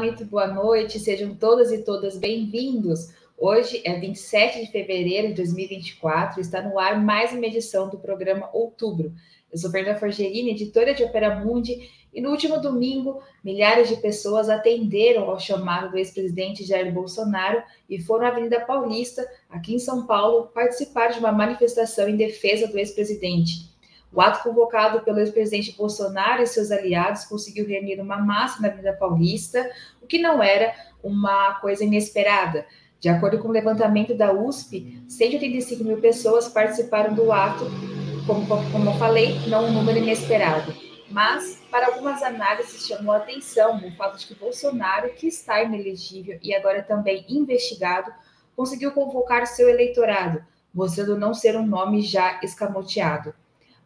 [0.00, 3.10] Muito boa noite, sejam todas e todas bem-vindos.
[3.36, 8.48] Hoje é 27 de fevereiro de 2024, está no ar mais uma edição do programa
[8.50, 9.12] Outubro.
[9.52, 14.48] Eu sou Fernanda Forgerini, editora de Opera Mundi, e no último domingo, milhares de pessoas
[14.48, 20.06] atenderam ao chamado do ex-presidente Jair Bolsonaro e foram à Avenida Paulista, aqui em São
[20.06, 23.68] Paulo, participar de uma manifestação em defesa do ex-presidente.
[24.12, 28.92] O ato convocado pelo ex-presidente Bolsonaro e seus aliados conseguiu reunir uma massa na Avenida
[28.92, 29.70] Paulista,
[30.02, 32.66] o que não era uma coisa inesperada.
[32.98, 37.64] De acordo com o levantamento da USP, 185 mil pessoas participaram do ato,
[38.26, 40.74] como, como eu falei, não um número inesperado.
[41.08, 46.38] Mas, para algumas análises, chamou a atenção o fato de que Bolsonaro, que está inelegível
[46.42, 48.12] e agora também investigado,
[48.54, 53.34] conseguiu convocar seu eleitorado, mostrando não ser um nome já escamoteado.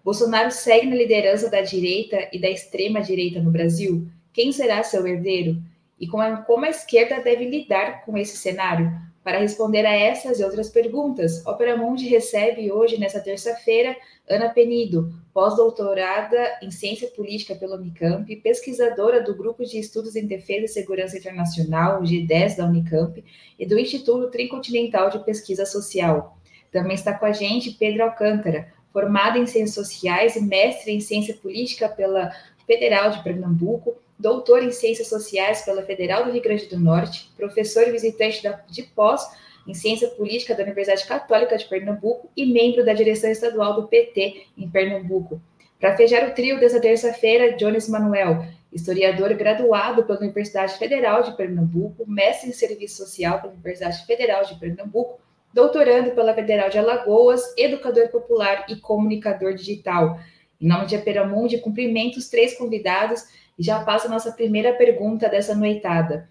[0.04, 4.06] Bolsonaro segue na liderança da direita e da extrema-direita no Brasil?
[4.34, 5.56] Quem será seu herdeiro?
[5.98, 8.92] E como a, esquerda deve lidar com esse cenário?
[9.22, 13.96] Para responder a essas e outras perguntas, Opera Mundi recebe hoje, nesta terça-feira,
[14.28, 20.66] Ana Penido, pós-doutorada em Ciência Política pela Unicamp, pesquisadora do Grupo de Estudos em Defesa
[20.66, 23.24] e Segurança Internacional, o G10 da Unicamp,
[23.58, 26.36] e do Instituto Tricontinental de Pesquisa Social.
[26.70, 31.34] Também está com a gente Pedro Alcântara, formada em Ciências Sociais e mestre em Ciência
[31.34, 32.32] Política pela
[32.64, 37.88] Federal de Pernambuco, doutor em Ciências Sociais pela Federal do Rio Grande do Norte, professor
[37.88, 39.28] e visitante da, de pós
[39.66, 44.46] em Ciência Política da Universidade Católica de Pernambuco e membro da direção estadual do PT
[44.56, 45.42] em Pernambuco.
[45.80, 52.08] Para fechar o trio dessa terça-feira, Jones Manuel, historiador graduado pela Universidade Federal de Pernambuco,
[52.08, 55.18] mestre em Serviço Social pela Universidade Federal de Pernambuco,
[55.54, 60.18] doutorando pela Federal de Alagoas, educador popular e comunicador digital.
[60.60, 63.22] Em nome de Aperamundi, cumprimento os três convidados
[63.56, 66.28] e já passo a nossa primeira pergunta dessa noitada.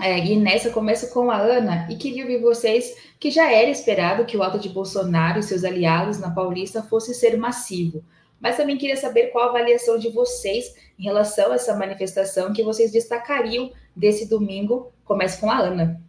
[0.00, 4.26] É, e nessa começo com a Ana e queria ouvir vocês que já era esperado
[4.26, 8.04] que o ato de Bolsonaro e seus aliados na Paulista fosse ser massivo,
[8.38, 12.62] mas também queria saber qual a avaliação de vocês em relação a essa manifestação que
[12.62, 14.92] vocês destacariam desse domingo.
[15.04, 16.05] Começo com a Ana.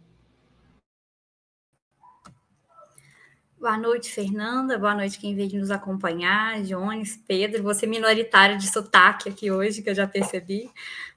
[3.60, 4.78] Boa noite, Fernanda.
[4.78, 7.64] Boa noite quem veio nos acompanhar, Jones, Pedro.
[7.64, 10.70] Você minoritário de sotaque aqui hoje, que eu já percebi.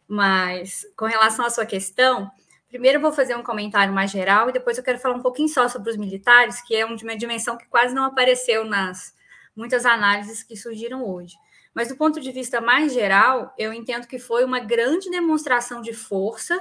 [0.08, 2.32] Mas com relação à sua questão,
[2.68, 5.50] primeiro eu vou fazer um comentário mais geral e depois eu quero falar um pouquinho
[5.50, 9.14] só sobre os militares, que é uma dimensão que quase não apareceu nas
[9.56, 11.36] muitas análises que surgiram hoje.
[11.76, 15.94] Mas do ponto de vista mais geral, eu entendo que foi uma grande demonstração de
[15.94, 16.60] força.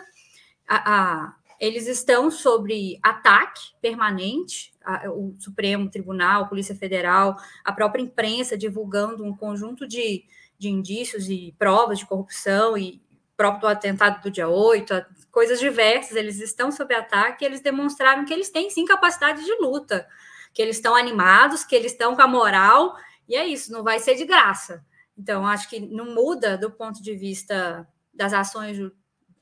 [0.68, 8.02] A, a, eles estão sobre ataque permanente, a, o Supremo Tribunal, Polícia Federal, a própria
[8.02, 10.24] imprensa divulgando um conjunto de,
[10.58, 13.02] de indícios e provas de corrupção e
[13.36, 18.34] próprio do atentado do dia 8, coisas diversas, eles estão sob ataque, eles demonstraram que
[18.34, 20.06] eles têm sim capacidade de luta,
[20.52, 22.94] que eles estão animados, que eles estão com a moral,
[23.26, 24.84] e é isso, não vai ser de graça.
[25.16, 28.76] Então, acho que não muda do ponto de vista das ações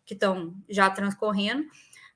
[0.04, 1.64] que estão já transcorrendo,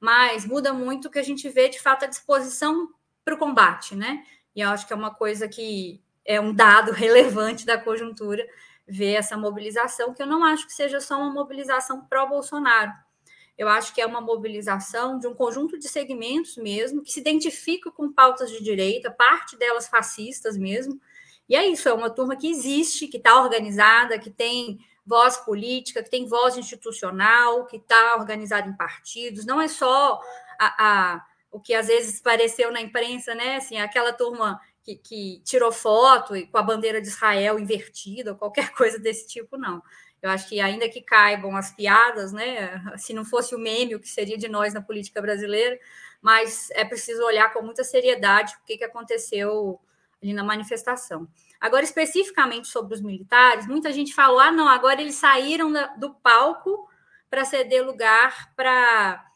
[0.00, 2.88] mas muda muito que a gente vê de fato a disposição
[3.24, 4.24] para o combate, né?
[4.54, 8.46] E eu acho que é uma coisa que é um dado relevante da conjuntura
[8.86, 12.92] ver essa mobilização, que eu não acho que seja só uma mobilização pró-Bolsonaro.
[13.56, 17.90] Eu acho que é uma mobilização de um conjunto de segmentos mesmo, que se identifica
[17.90, 21.00] com pautas de direita, parte delas fascistas mesmo.
[21.48, 26.02] E é isso, é uma turma que existe, que está organizada, que tem voz política,
[26.02, 30.20] que tem voz institucional, que está organizada em partidos, não é só
[30.58, 33.56] a, a, o que às vezes pareceu na imprensa, né?
[33.56, 38.98] Assim, aquela turma que, que tirou foto com a bandeira de Israel invertida, qualquer coisa
[38.98, 39.82] desse tipo, não.
[40.20, 42.80] Eu acho que ainda que caibam as piadas, né?
[42.96, 45.78] Se não fosse o meme, o que seria de nós na política brasileira,
[46.20, 49.80] mas é preciso olhar com muita seriedade o que, que aconteceu
[50.22, 51.28] ali na manifestação.
[51.60, 56.88] Agora, especificamente sobre os militares, muita gente falou: ah, não, agora eles saíram do palco
[57.28, 59.31] para ceder lugar para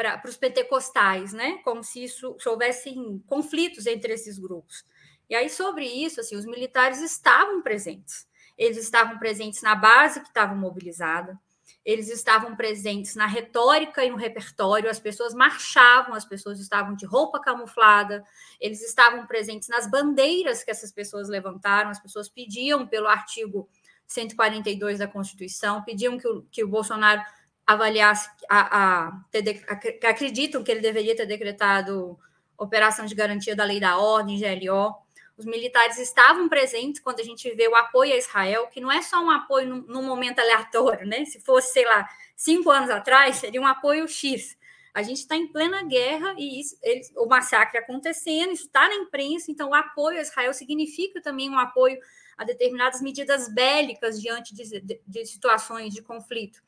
[0.00, 1.58] para os pentecostais, né?
[1.62, 4.84] Como se isso se houvessem conflitos entre esses grupos.
[5.28, 8.26] E aí, sobre isso, assim, os militares estavam presentes.
[8.56, 11.38] Eles estavam presentes na base que estava mobilizada,
[11.84, 17.06] eles estavam presentes na retórica e no repertório, as pessoas marchavam, as pessoas estavam de
[17.06, 18.24] roupa camuflada,
[18.60, 23.68] eles estavam presentes nas bandeiras que essas pessoas levantaram, as pessoas pediam pelo artigo
[24.06, 27.22] 142 da Constituição, pediam que o, que o Bolsonaro
[27.72, 32.18] avaliasse, a, a, a, acreditam que ele deveria ter decretado
[32.58, 34.94] operação de garantia da lei da ordem, GLO.
[35.36, 39.00] Os militares estavam presentes quando a gente vê o apoio a Israel, que não é
[39.00, 41.24] só um apoio num, num momento aleatório, né?
[41.24, 42.06] Se fosse, sei lá,
[42.36, 44.58] cinco anos atrás, seria um apoio X.
[44.92, 48.96] A gente está em plena guerra e isso, eles, o massacre acontecendo, isso está na
[48.96, 51.98] imprensa, então o apoio a Israel significa também um apoio
[52.36, 56.60] a determinadas medidas bélicas diante de, de, de situações de conflito.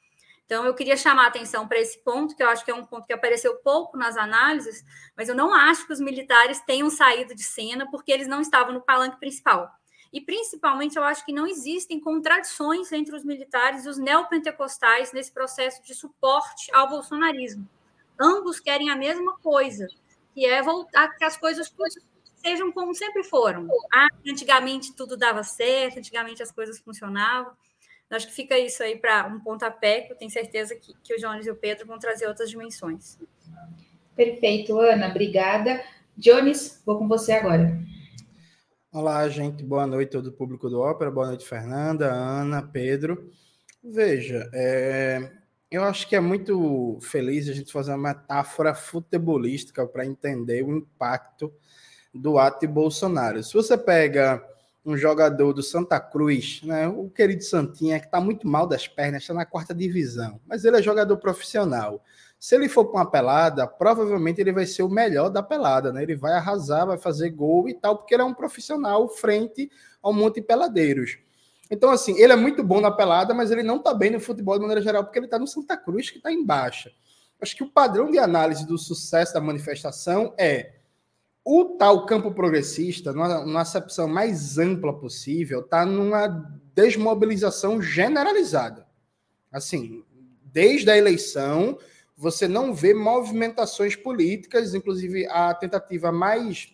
[0.52, 2.84] Então, eu queria chamar a atenção para esse ponto, que eu acho que é um
[2.84, 4.84] ponto que apareceu pouco nas análises,
[5.16, 8.74] mas eu não acho que os militares tenham saído de cena porque eles não estavam
[8.74, 9.72] no palanque principal.
[10.12, 15.32] E, principalmente, eu acho que não existem contradições entre os militares e os neopentecostais nesse
[15.32, 17.66] processo de suporte ao bolsonarismo.
[18.20, 19.86] Ambos querem a mesma coisa,
[20.34, 21.74] que é voltar que as coisas
[22.36, 23.66] sejam como sempre foram.
[23.90, 27.56] Ah, antigamente tudo dava certo, antigamente as coisas funcionavam.
[28.14, 31.18] Acho que fica isso aí para um pontapé, que eu tenho certeza que, que o
[31.18, 33.18] Jones e o Pedro vão trazer outras dimensões.
[34.14, 35.82] Perfeito, Ana, obrigada.
[36.16, 37.78] Jones, vou com você agora.
[38.92, 43.32] Olá, gente, boa noite todo o público do Ópera, boa noite, Fernanda, Ana, Pedro.
[43.82, 45.30] Veja, é,
[45.70, 50.76] eu acho que é muito feliz a gente fazer uma metáfora futebolística para entender o
[50.76, 51.50] impacto
[52.14, 53.42] do ato de Bolsonaro.
[53.42, 54.46] Se você pega
[54.84, 56.88] um jogador do Santa Cruz, né?
[56.88, 60.76] O querido Santinha, que está muito mal das pernas, está na quarta divisão, mas ele
[60.76, 62.02] é jogador profissional.
[62.38, 66.02] Se ele for para uma pelada, provavelmente ele vai ser o melhor da pelada, né?
[66.02, 69.70] Ele vai arrasar, vai fazer gol e tal, porque ele é um profissional frente
[70.02, 71.18] ao monte de peladeiros.
[71.70, 74.56] Então, assim, ele é muito bom na pelada, mas ele não está bem no futebol
[74.56, 76.90] de maneira geral, porque ele está no Santa Cruz, que está em baixa.
[77.40, 80.81] Acho que o padrão de análise do sucesso da manifestação é
[81.44, 86.28] o tal campo progressista, numa, numa acepção mais ampla possível, está numa
[86.74, 88.86] desmobilização generalizada.
[89.50, 90.04] Assim,
[90.44, 91.78] desde a eleição,
[92.16, 96.72] você não vê movimentações políticas, inclusive a tentativa mais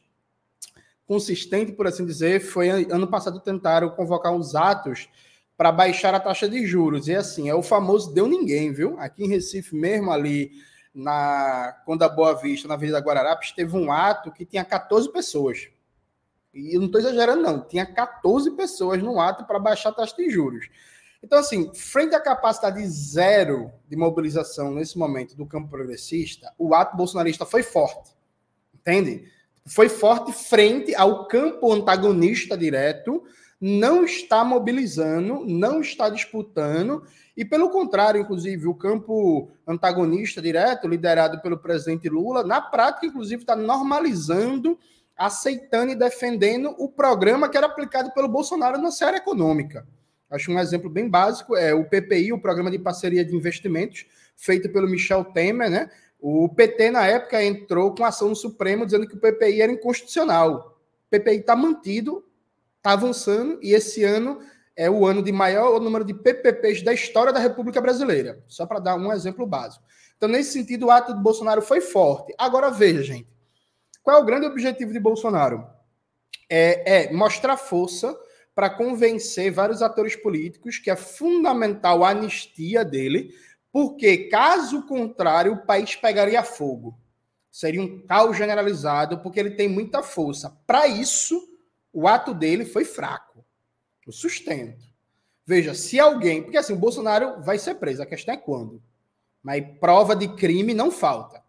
[1.06, 5.09] consistente, por assim dizer, foi ano passado tentaram convocar os atos
[5.56, 7.09] para baixar a taxa de juros.
[7.09, 8.99] E assim, é o famoso deu ninguém, viu?
[9.00, 10.53] Aqui em Recife mesmo, ali
[10.98, 15.68] na quando a Boa Vista, na Avenida Guararapes, teve um ato que tinha 14 pessoas.
[16.52, 17.60] E eu não estou exagerando, não.
[17.60, 20.68] Tinha 14 pessoas no ato para baixar a taxa de juros.
[21.22, 26.96] Então, assim, frente à capacidade zero de mobilização nesse momento do campo progressista, o ato
[26.96, 28.12] bolsonarista foi forte.
[28.74, 29.30] Entende?
[29.66, 33.22] Foi forte frente ao campo antagonista direto,
[33.60, 37.02] não está mobilizando, não está disputando
[37.37, 43.43] e, pelo contrário, inclusive, o campo antagonista direto, liderado pelo presidente Lula, na prática, inclusive,
[43.43, 44.78] está normalizando,
[45.16, 49.87] aceitando e defendendo o programa que era aplicado pelo Bolsonaro na série econômica.
[50.31, 54.05] Acho um exemplo bem básico é o PPI, o Programa de Parceria de Investimentos,
[54.37, 55.90] feito pelo Michel Temer, né?
[56.20, 60.76] O PT, na época, entrou com ação no Supremo dizendo que o PPI era inconstitucional.
[61.06, 62.25] O PPI está mantido,
[62.93, 64.40] avançando, e esse ano
[64.75, 68.79] é o ano de maior número de PPPs da história da República Brasileira, só para
[68.79, 69.85] dar um exemplo básico.
[70.17, 72.35] Então, nesse sentido, o ato de Bolsonaro foi forte.
[72.38, 73.29] Agora, veja, gente,
[74.02, 75.67] qual é o grande objetivo de Bolsonaro?
[76.49, 78.17] É, é mostrar força
[78.55, 83.34] para convencer vários atores políticos que é fundamental a anistia dele,
[83.70, 86.98] porque, caso contrário, o país pegaria fogo.
[87.51, 90.56] Seria um caos generalizado, porque ele tem muita força.
[90.67, 91.41] Para isso,
[91.98, 93.44] o ato dele foi fraco.
[94.06, 94.86] Eu sustento.
[95.44, 96.44] Veja, se alguém.
[96.44, 98.81] Porque assim, o Bolsonaro vai ser preso, a questão é quando.
[99.43, 101.43] Mas prova de crime não falta.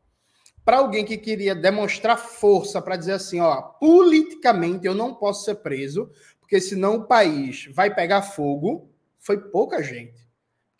[0.66, 5.56] Para alguém que queria demonstrar força para dizer assim, ó, politicamente eu não posso ser
[5.56, 8.90] preso, porque senão o país vai pegar fogo,
[9.20, 10.29] foi pouca gente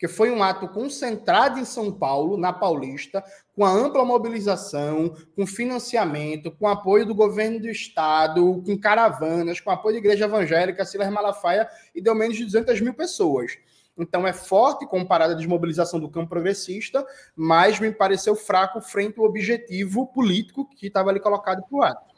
[0.00, 3.22] que foi um ato concentrado em São Paulo, na Paulista,
[3.54, 9.70] com a ampla mobilização, com financiamento, com apoio do governo do estado, com caravanas, com
[9.70, 13.58] apoio da igreja evangélica, Silas Malafaia, e deu menos de 200 mil pessoas.
[13.98, 19.26] Então é forte comparado à desmobilização do campo progressista, mas me pareceu fraco frente ao
[19.26, 22.14] objetivo político que estava ali colocado para o ato.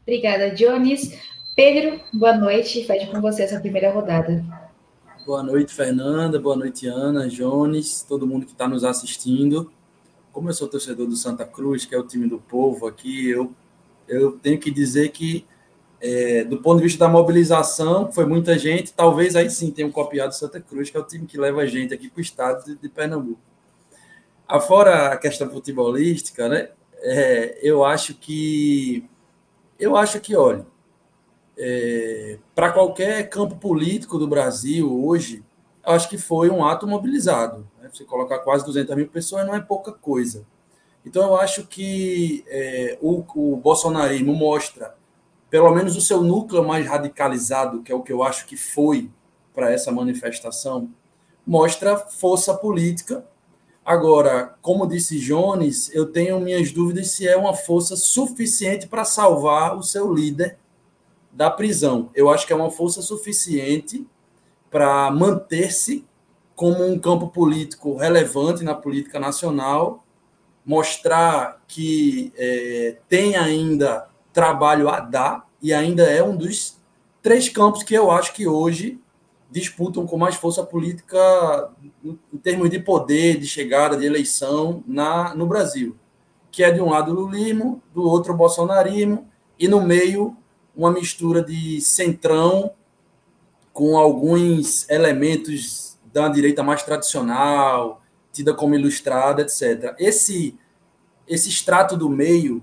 [0.00, 1.14] Obrigada, Jones.
[1.54, 2.86] Pedro, boa noite.
[2.86, 4.67] Feche com você essa primeira rodada.
[5.28, 6.40] Boa noite, Fernanda.
[6.40, 9.70] Boa noite, Ana, Jones, todo mundo que está nos assistindo.
[10.32, 13.52] Como eu sou torcedor do Santa Cruz, que é o time do povo aqui, eu,
[14.08, 15.46] eu tenho que dizer que,
[16.00, 20.30] é, do ponto de vista da mobilização, foi muita gente, talvez aí sim tenham copiado
[20.30, 22.64] o Santa Cruz, que é o time que leva a gente aqui para o estado
[22.64, 23.42] de, de, Pernambuco.
[24.48, 26.70] Afora a questão futebolística, né?
[27.02, 29.06] É, eu acho que.
[29.78, 30.64] Eu acho que, olha,
[31.58, 35.44] é, para qualquer campo político do Brasil hoje,
[35.84, 37.66] acho que foi um ato mobilizado.
[37.80, 37.90] Né?
[37.92, 40.46] Você colocar quase 200 mil pessoas não é pouca coisa.
[41.04, 44.94] Então, eu acho que é, o, o bolsonarismo mostra
[45.50, 49.10] pelo menos o seu núcleo mais radicalizado, que é o que eu acho que foi
[49.54, 50.90] para essa manifestação,
[51.46, 53.24] mostra força política.
[53.84, 59.74] Agora, como disse Jones, eu tenho minhas dúvidas se é uma força suficiente para salvar
[59.74, 60.58] o seu líder
[61.32, 62.10] da prisão.
[62.14, 64.06] Eu acho que é uma força suficiente
[64.70, 66.04] para manter-se
[66.54, 70.04] como um campo político relevante na política nacional,
[70.66, 76.76] mostrar que é, tem ainda trabalho a dar e ainda é um dos
[77.22, 79.00] três campos que eu acho que hoje
[79.50, 81.70] disputam com mais força política
[82.04, 85.96] em termos de poder, de chegada, de eleição na, no Brasil,
[86.50, 89.26] que é de um lado o lulismo, do outro o bolsonarismo,
[89.58, 90.36] e no meio
[90.78, 92.70] uma mistura de centrão
[93.72, 98.00] com alguns elementos da direita mais tradicional,
[98.32, 99.96] tida como ilustrada, etc.
[99.98, 100.56] Esse,
[101.26, 102.62] esse extrato do meio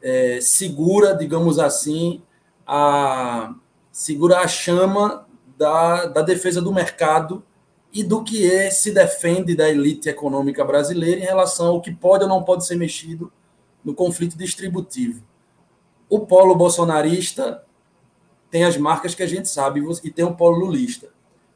[0.00, 2.22] é, segura, digamos assim,
[2.66, 3.54] a,
[3.92, 5.26] segura a chama
[5.58, 7.44] da, da defesa do mercado
[7.92, 12.24] e do que é, se defende da elite econômica brasileira em relação ao que pode
[12.24, 13.30] ou não pode ser mexido
[13.84, 15.22] no conflito distributivo.
[16.08, 17.64] O polo bolsonarista
[18.50, 21.08] tem as marcas que a gente sabe e tem o polo lulista.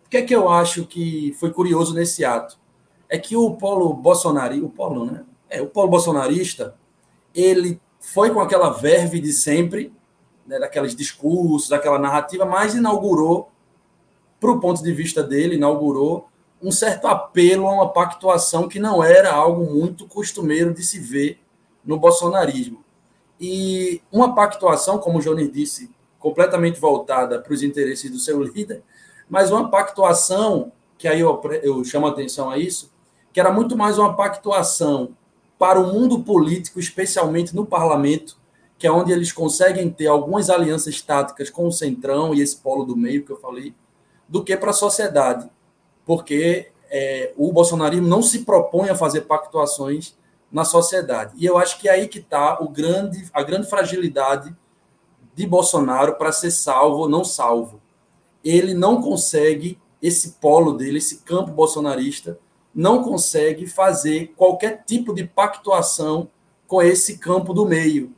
[0.04, 2.58] O que é que eu acho que foi curioso nesse ato?
[3.08, 5.24] É que o polo bolsonarista, o polo, né?
[5.48, 6.74] É, o polo bolsonarista,
[7.34, 9.92] ele foi com aquela verve de sempre,
[10.46, 13.50] né, daqueles discursos, daquela narrativa, mas inaugurou,
[14.40, 16.28] para o ponto de vista dele, inaugurou
[16.60, 21.40] um certo apelo a uma pactuação que não era algo muito costumeiro de se ver
[21.84, 22.84] no bolsonarismo.
[23.40, 28.82] E uma pactuação, como o Jones disse, completamente voltada para os interesses do seu líder,
[29.28, 32.92] mas uma pactuação, que aí eu, eu chamo atenção a isso,
[33.32, 35.16] que era muito mais uma pactuação
[35.58, 38.36] para o mundo político, especialmente no parlamento,
[38.78, 42.84] que é onde eles conseguem ter algumas alianças táticas com o Centrão e esse polo
[42.84, 43.74] do meio que eu falei,
[44.28, 45.50] do que para a sociedade.
[46.06, 50.16] Porque é, o bolsonarismo não se propõe a fazer pactuações
[50.50, 51.34] na sociedade.
[51.36, 54.54] E eu acho que é aí que está grande, a grande fragilidade
[55.34, 57.80] de Bolsonaro para ser salvo ou não salvo.
[58.42, 62.38] Ele não consegue, esse polo dele, esse campo bolsonarista,
[62.74, 66.28] não consegue fazer qualquer tipo de pactuação
[66.66, 68.14] com esse campo do meio.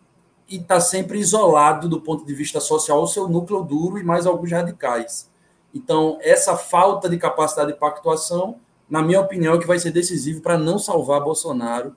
[0.48, 4.26] E está sempre isolado do ponto de vista social, o seu núcleo duro e mais
[4.26, 5.30] alguns radicais.
[5.72, 8.56] Então, essa falta de capacidade de pactuação,
[8.88, 11.94] na minha opinião, é que vai ser decisivo para não salvar Bolsonaro,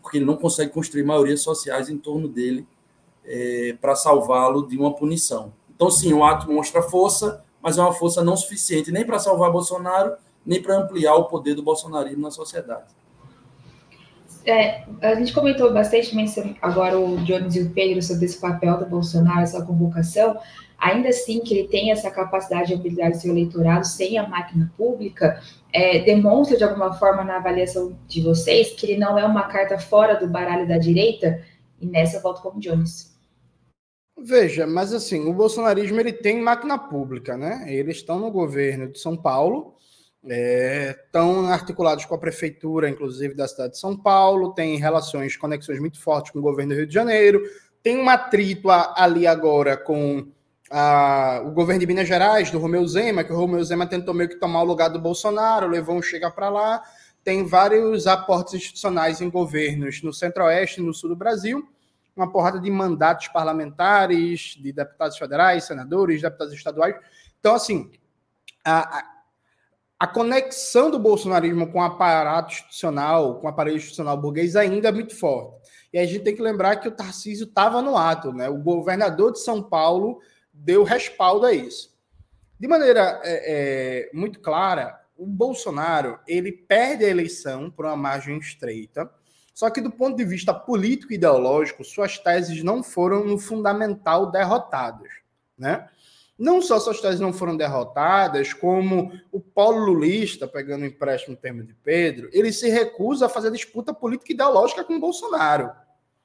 [0.00, 2.66] porque ele não consegue construir maiorias sociais em torno dele
[3.24, 5.52] é, para salvá-lo de uma punição.
[5.74, 9.50] Então, sim, o ato mostra força, mas é uma força não suficiente nem para salvar
[9.50, 10.14] Bolsonaro
[10.44, 12.84] nem para ampliar o poder do bolsonarismo na sociedade.
[14.44, 16.16] É, a gente comentou bastante
[16.62, 20.38] agora o Jones e o Pedro sobre esse papel do Bolsonaro, essa convocação.
[20.78, 24.72] Ainda assim, que ele tem essa capacidade e habilidade de seu eleitorado sem a máquina
[24.78, 25.42] pública,
[25.72, 29.78] é, demonstra de alguma forma na avaliação de vocês que ele não é uma carta
[29.78, 31.42] fora do baralho da direita?
[31.80, 33.10] E nessa eu volto com o Jones.
[34.18, 37.64] Veja, mas assim, o bolsonarismo ele tem máquina pública, né?
[37.68, 39.74] Eles estão no governo de São Paulo
[40.22, 45.80] estão é, articulados com a prefeitura, inclusive da cidade de São Paulo, tem relações, conexões
[45.80, 47.42] muito fortes com o governo do Rio de Janeiro,
[47.82, 50.26] tem um atrito ali agora com
[51.44, 54.36] o governo de Minas Gerais, do Romeu Zema, que o Romeu Zema tentou meio que
[54.36, 56.82] tomar o lugar do Bolsonaro, levou um chega para lá,
[57.24, 61.68] tem vários aportes institucionais em governos no centro-oeste e no sul do Brasil,
[62.14, 66.94] uma porrada de mandatos parlamentares, de deputados federais, senadores, deputados estaduais.
[67.40, 67.90] Então, assim,
[68.64, 69.04] a,
[69.98, 74.92] a conexão do bolsonarismo com o aparato institucional, com o aparelho institucional burguês ainda é
[74.92, 75.68] muito forte.
[75.92, 78.48] E a gente tem que lembrar que o Tarcísio estava no ato, né?
[78.48, 80.20] O governador de São Paulo
[80.60, 81.90] deu respaldo a isso.
[82.58, 88.38] De maneira é, é, muito clara, o Bolsonaro ele perde a eleição por uma margem
[88.38, 89.10] estreita.
[89.54, 94.30] Só que do ponto de vista político e ideológico, suas teses não foram no fundamental
[94.30, 95.10] derrotadas,
[95.58, 95.88] né?
[96.40, 101.40] não só suas teses não foram derrotadas, como o polo lulista, pegando o empréstimo no
[101.40, 105.70] termo de Pedro, ele se recusa a fazer disputa política e ideológica com o Bolsonaro.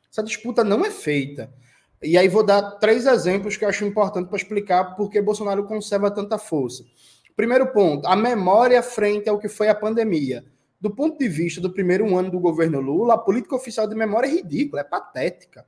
[0.10, 1.54] Essa disputa não é feita.
[2.02, 5.66] E aí vou dar três exemplos que eu acho importante para explicar por que Bolsonaro
[5.66, 6.86] conserva tanta força.
[7.36, 10.46] Primeiro ponto, a memória frente ao que foi a pandemia.
[10.80, 14.28] Do ponto de vista do primeiro ano do governo Lula, a política oficial de memória
[14.28, 15.66] é ridícula, é patética.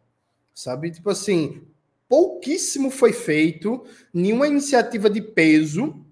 [0.53, 0.91] Sabe?
[0.91, 1.63] Tipo assim,
[2.07, 6.05] pouquíssimo foi feito, nenhuma iniciativa de peso,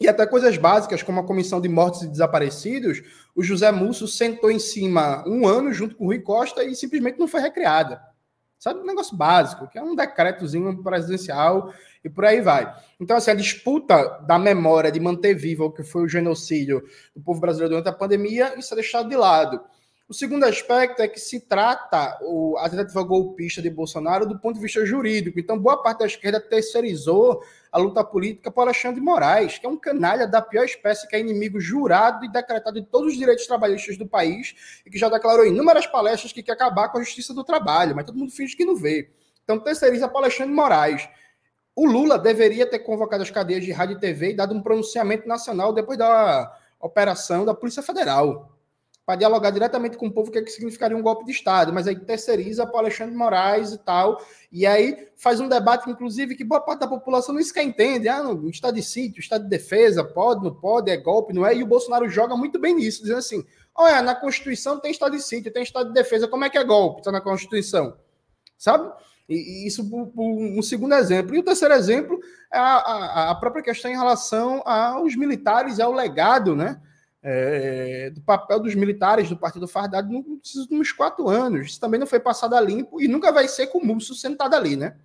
[0.00, 3.02] e até coisas básicas, como a Comissão de Mortos e Desaparecidos,
[3.34, 7.18] o José Musso sentou em cima um ano junto com o Rui Costa e simplesmente
[7.18, 8.00] não foi recriada.
[8.58, 8.80] Sabe?
[8.80, 11.72] Um negócio básico, que é um decretozinho presidencial
[12.04, 12.74] e por aí vai.
[12.98, 16.82] Então, assim, a disputa da memória de manter vivo o que foi o genocídio
[17.14, 19.60] do povo brasileiro durante a pandemia, isso é deixado de lado.
[20.08, 24.54] O segundo aspecto é que se trata o, a tentativa golpista de Bolsonaro do ponto
[24.54, 25.38] de vista jurídico.
[25.38, 29.68] Então, boa parte da esquerda terceirizou a luta política para Alexandre de Moraes, que é
[29.68, 33.46] um canalha da pior espécie, que é inimigo jurado e decretado de todos os direitos
[33.46, 37.02] trabalhistas do país e que já declarou em inúmeras palestras que quer acabar com a
[37.02, 39.10] justiça do trabalho, mas todo mundo finge que não vê.
[39.44, 41.06] Então, terceiriza para Alexandre de Moraes.
[41.76, 45.28] O Lula deveria ter convocado as cadeias de rádio e TV e dado um pronunciamento
[45.28, 46.50] nacional depois da
[46.80, 48.57] operação da Polícia Federal
[49.08, 51.72] para dialogar diretamente com o povo o que, é que significaria um golpe de Estado,
[51.72, 54.22] mas aí terceiriza para Alexandre de Moraes e tal,
[54.52, 58.22] e aí faz um debate, inclusive, que boa parte da população não sequer entende, ah,
[58.22, 61.62] não, estado de sítio, estado de defesa, pode, não pode, é golpe, não é, e
[61.62, 63.42] o Bolsonaro joga muito bem nisso, dizendo assim,
[63.74, 66.64] olha, na Constituição tem estado de sítio, tem estado de defesa, como é que é
[66.64, 67.96] golpe, está na Constituição,
[68.58, 68.92] sabe?
[69.26, 71.34] E, e isso por, por, um segundo exemplo.
[71.34, 72.20] E o terceiro exemplo
[72.52, 76.78] é a, a, a própria questão em relação aos militares e ao legado, né?
[77.30, 81.72] É, do papel dos militares do Partido Fardado nos últimos quatro anos.
[81.72, 84.54] Isso também não foi passado a limpo e nunca vai ser com o Múcio sentado
[84.54, 84.96] ali, né?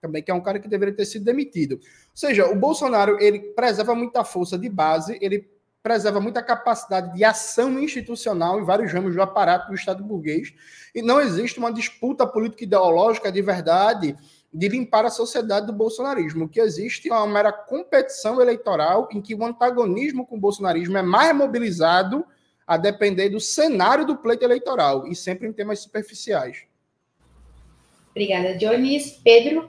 [0.00, 1.72] Também que é um cara que deveria ter sido demitido.
[1.72, 1.80] Ou
[2.14, 5.50] seja, o Bolsonaro ele preserva muita força de base, ele
[5.82, 10.54] preserva muita capacidade de ação institucional em vários ramos do aparato do Estado burguês,
[10.94, 14.16] e não existe uma disputa política ideológica de verdade
[14.54, 16.44] de limpar a sociedade do bolsonarismo.
[16.44, 20.96] O que existe é uma mera competição eleitoral em que o antagonismo com o bolsonarismo
[20.96, 22.24] é mais mobilizado
[22.64, 26.62] a depender do cenário do pleito eleitoral e sempre em temas superficiais.
[28.12, 29.20] Obrigada, Dionis.
[29.24, 29.68] Pedro?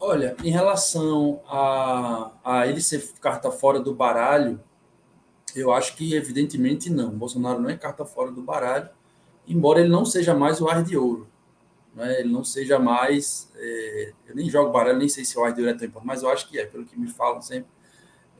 [0.00, 4.60] Olha, em relação a, a ele ser carta fora do baralho,
[5.54, 7.10] eu acho que evidentemente não.
[7.10, 8.90] O Bolsonaro não é carta fora do baralho
[9.46, 11.28] embora ele não seja mais o ar de ouro.
[11.94, 12.20] Né?
[12.20, 13.50] Ele não seja mais.
[13.56, 16.06] É, eu nem jogo baralho, nem sei se o ar de ouro é tão importante,
[16.06, 17.68] mas eu acho que é, pelo que me falam sempre.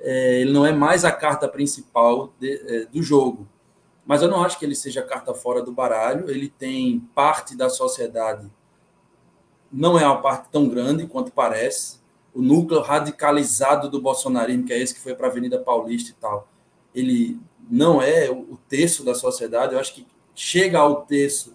[0.01, 3.49] É, ele não é mais a carta principal de, é, do jogo.
[4.05, 6.29] Mas eu não acho que ele seja carta fora do baralho.
[6.29, 8.51] Ele tem parte da sociedade,
[9.73, 11.99] não é uma parte tão grande quanto parece.
[12.35, 16.15] O núcleo radicalizado do bolsonarismo, que é esse que foi para a Avenida Paulista e
[16.15, 16.49] tal,
[16.95, 17.41] ele
[17.71, 19.73] não é o terço da sociedade.
[19.73, 21.55] Eu acho que chega ao terço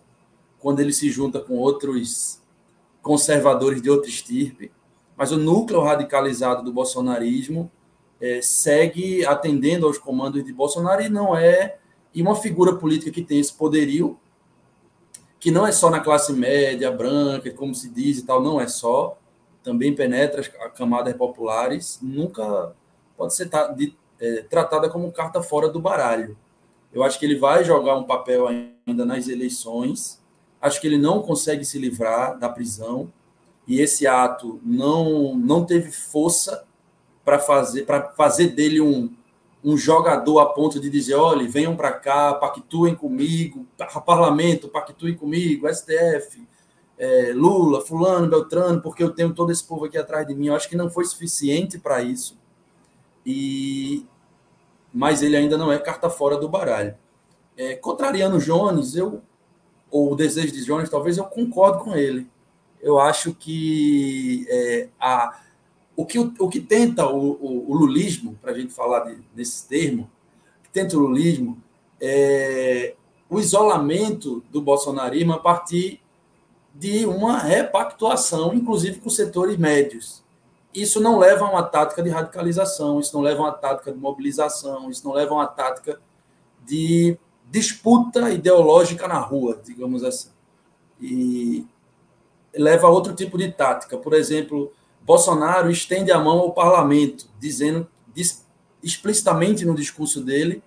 [0.59, 2.41] quando ele se junta com outros
[3.01, 4.71] conservadores de outra estirpe,
[5.15, 7.71] mas o núcleo radicalizado do bolsonarismo
[8.21, 11.77] é, segue atendendo aos comandos de Bolsonaro e não é
[12.13, 14.19] e uma figura política que tem esse poderio
[15.39, 18.67] que não é só na classe média branca, como se diz e tal, não é
[18.67, 19.17] só,
[19.63, 22.73] também penetra as camadas populares, nunca
[23.15, 23.49] pode ser
[24.19, 26.37] é, tratada como carta fora do baralho.
[26.93, 30.21] Eu acho que ele vai jogar um papel ainda nas eleições.
[30.61, 33.11] Acho que ele não consegue se livrar da prisão
[33.67, 36.65] e esse ato não não teve força
[37.23, 39.13] para fazer para fazer dele um,
[39.63, 43.67] um jogador a ponto de dizer, olha, venham para cá, pactuem comigo,
[44.05, 46.47] parlamento, pactuem comigo, STF,
[46.97, 50.47] é, Lula, fulano, Beltrano, porque eu tenho todo esse povo aqui atrás de mim.
[50.47, 52.37] Eu acho que não foi suficiente para isso.
[53.25, 54.05] E
[54.93, 56.95] mas ele ainda não é carta fora do baralho.
[57.57, 59.21] É, contrariando Jones, eu,
[59.91, 62.27] ou o desejo de Jones, talvez eu concordo com ele.
[62.81, 65.39] Eu acho que é, a,
[65.95, 69.67] o, que o, que tenta o, o, o lulismo, para a gente falar de, desse
[69.67, 70.09] termo,
[70.63, 71.61] que tenta o lulismo
[71.99, 72.95] é
[73.29, 76.01] o isolamento do bolsonarismo a partir
[76.73, 80.23] de uma repactuação, inclusive com setores médios
[80.73, 83.97] isso não leva a uma tática de radicalização, isso não leva a uma tática de
[83.97, 85.99] mobilização, isso não leva a uma tática
[86.65, 87.17] de
[87.49, 90.29] disputa ideológica na rua, digamos assim.
[91.01, 91.65] E
[92.53, 93.97] leva a outro tipo de tática.
[93.97, 98.45] Por exemplo, Bolsonaro estende a mão ao parlamento, dizendo diz,
[98.83, 100.61] explicitamente no discurso dele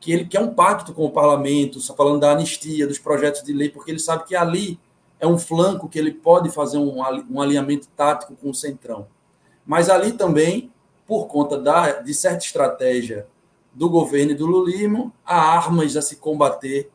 [0.00, 3.54] que ele quer um pacto com o parlamento, só falando da anistia, dos projetos de
[3.54, 4.78] lei, porque ele sabe que ali
[5.18, 6.98] é um flanco que ele pode fazer um,
[7.30, 9.06] um alinhamento tático com o centrão.
[9.66, 10.72] Mas ali também,
[11.06, 13.26] por conta da, de certa estratégia
[13.72, 16.90] do governo e do lulismo, há armas a se combater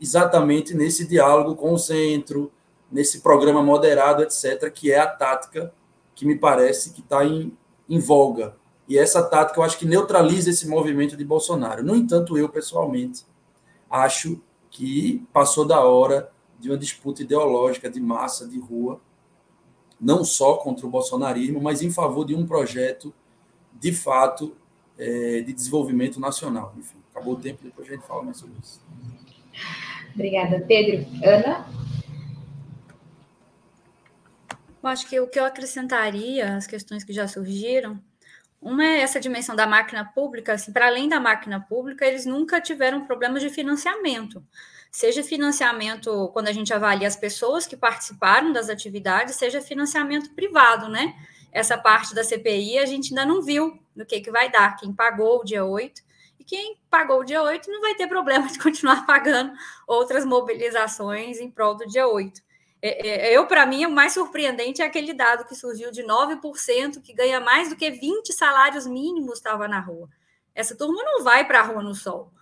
[0.00, 2.52] exatamente nesse diálogo com o centro,
[2.90, 5.72] nesse programa moderado, etc., que é a tática
[6.14, 7.56] que me parece que está em,
[7.88, 8.56] em voga.
[8.88, 11.84] E essa tática eu acho que neutraliza esse movimento de Bolsonaro.
[11.84, 13.26] No entanto, eu, pessoalmente,
[13.90, 19.00] acho que passou da hora de uma disputa ideológica de massa, de rua,
[20.00, 23.12] não só contra o bolsonarismo, mas em favor de um projeto
[23.72, 24.56] de fato
[24.98, 26.74] é, de desenvolvimento nacional.
[26.76, 28.80] Enfim, acabou o tempo, depois a gente fala mais sobre isso.
[30.14, 31.06] Obrigada, Pedro.
[31.24, 31.66] Ana?
[34.82, 38.00] Eu acho que o que eu acrescentaria, as questões que já surgiram,
[38.60, 42.60] uma é essa dimensão da máquina pública, assim, para além da máquina pública, eles nunca
[42.60, 44.42] tiveram problemas de financiamento.
[44.90, 50.88] Seja financiamento quando a gente avalia as pessoas que participaram das atividades, seja financiamento privado,
[50.88, 51.14] né?
[51.52, 54.92] Essa parte da CPI a gente ainda não viu no que, que vai dar, quem
[54.92, 56.02] pagou o dia 8,
[56.38, 59.52] e quem pagou o dia 8 não vai ter problema de continuar pagando
[59.86, 62.40] outras mobilizações em prol do dia 8.
[62.80, 67.02] É, é, eu, para mim, o mais surpreendente é aquele dado que surgiu de 9%,
[67.02, 70.08] que ganha mais do que 20 salários mínimos estava na rua.
[70.54, 72.32] Essa turma não vai para a rua no sol.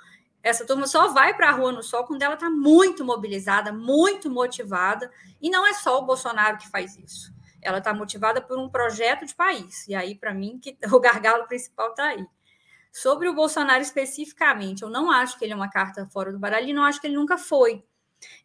[0.46, 4.30] Essa turma só vai para a rua no sol quando ela está muito mobilizada, muito
[4.30, 5.10] motivada.
[5.42, 7.34] E não é só o Bolsonaro que faz isso.
[7.60, 9.88] Ela está motivada por um projeto de país.
[9.88, 12.24] E aí, para mim, que o gargalo principal está aí.
[12.92, 16.68] Sobre o Bolsonaro especificamente, eu não acho que ele é uma carta fora do baralho
[16.68, 17.84] e não acho que ele nunca foi.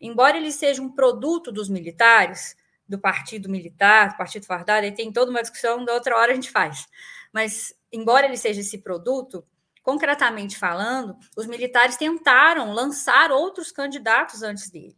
[0.01, 2.55] Embora ele seja um produto dos militares,
[2.89, 6.35] do partido militar, do partido fardado, aí tem toda uma discussão, da outra hora a
[6.35, 6.87] gente faz.
[7.31, 9.45] Mas, embora ele seja esse produto,
[9.81, 14.95] concretamente falando, os militares tentaram lançar outros candidatos antes dele.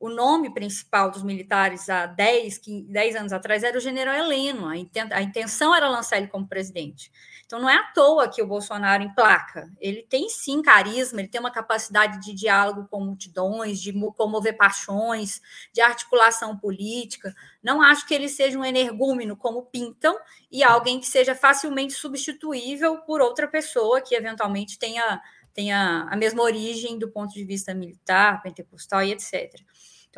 [0.00, 4.68] O nome principal dos militares há 10, 15, 10 anos atrás era o general Heleno,
[4.68, 7.10] a intenção era lançar ele como presidente.
[7.48, 9.72] Então, não é à toa que o Bolsonaro emplaca.
[9.80, 15.40] Ele tem sim carisma, ele tem uma capacidade de diálogo com multidões, de comover paixões,
[15.72, 17.34] de articulação política.
[17.62, 20.14] Não acho que ele seja um energúmeno, como pintam,
[20.52, 25.18] e alguém que seja facilmente substituível por outra pessoa que eventualmente tenha,
[25.54, 29.58] tenha a mesma origem do ponto de vista militar, pentecostal e etc.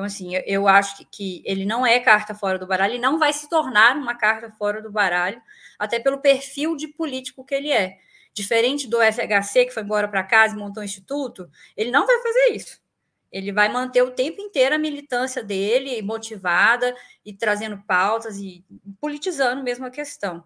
[0.00, 3.18] Então, assim, eu, acho que, que, ele não é carta fora do baralho e não
[3.18, 5.38] vai se tornar uma carta fora do baralho,
[5.78, 7.98] até pelo perfil de político que ele é.
[8.32, 12.18] Diferente do FHC, que foi embora para casa e montou um instituto, ele não vai
[12.22, 12.80] fazer isso.
[13.30, 18.64] Ele vai manter o tempo inteiro a militância dele, motivada e trazendo pautas e
[18.98, 20.42] politizando mesmo a questão.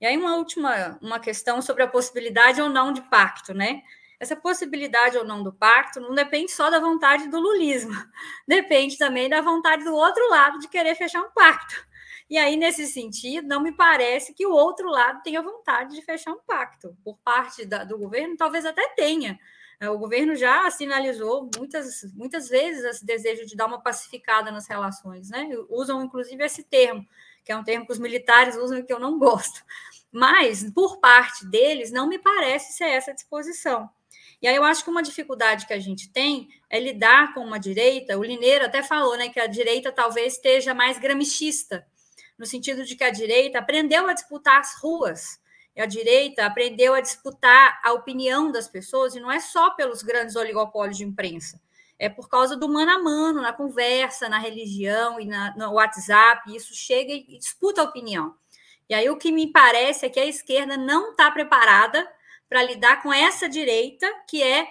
[0.00, 3.82] E aí, uma última uma questão sobre a possibilidade ou não de pacto, né?
[4.24, 7.92] Essa possibilidade ou não do pacto não depende só da vontade do lulismo,
[8.48, 11.86] depende também da vontade do outro lado de querer fechar um pacto.
[12.28, 16.32] E aí, nesse sentido, não me parece que o outro lado tenha vontade de fechar
[16.32, 16.96] um pacto.
[17.04, 19.38] Por parte da, do governo, talvez até tenha.
[19.78, 24.66] É, o governo já sinalizou muitas, muitas vezes esse desejo de dar uma pacificada nas
[24.66, 25.50] relações, né?
[25.68, 27.06] Usam, inclusive, esse termo,
[27.44, 29.62] que é um termo que os militares usam e que eu não gosto.
[30.10, 33.90] Mas, por parte deles, não me parece ser essa disposição.
[34.44, 37.58] E aí eu acho que uma dificuldade que a gente tem é lidar com uma
[37.58, 38.18] direita.
[38.18, 41.86] O Lineiro até falou né, que a direita talvez esteja mais gramichista,
[42.38, 45.40] no sentido de que a direita aprendeu a disputar as ruas.
[45.74, 50.02] E a direita aprendeu a disputar a opinião das pessoas, e não é só pelos
[50.02, 51.58] grandes oligopólios de imprensa.
[51.98, 56.54] É por causa do mano a mano, na conversa, na religião e na, no WhatsApp.
[56.54, 58.34] Isso chega e disputa a opinião.
[58.90, 62.06] E aí o que me parece é que a esquerda não está preparada
[62.48, 64.66] para lidar com essa direita que é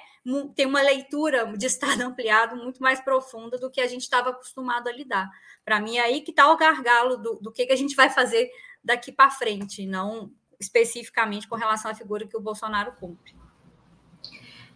[0.56, 4.88] tem uma leitura de Estado ampliado muito mais profunda do que a gente estava acostumado
[4.88, 5.30] a lidar.
[5.66, 8.10] Para mim, é aí que está o gargalo do, do que, que a gente vai
[8.10, 8.50] fazer
[8.84, 13.34] daqui para frente, não especificamente com relação à figura que o Bolsonaro cumpre.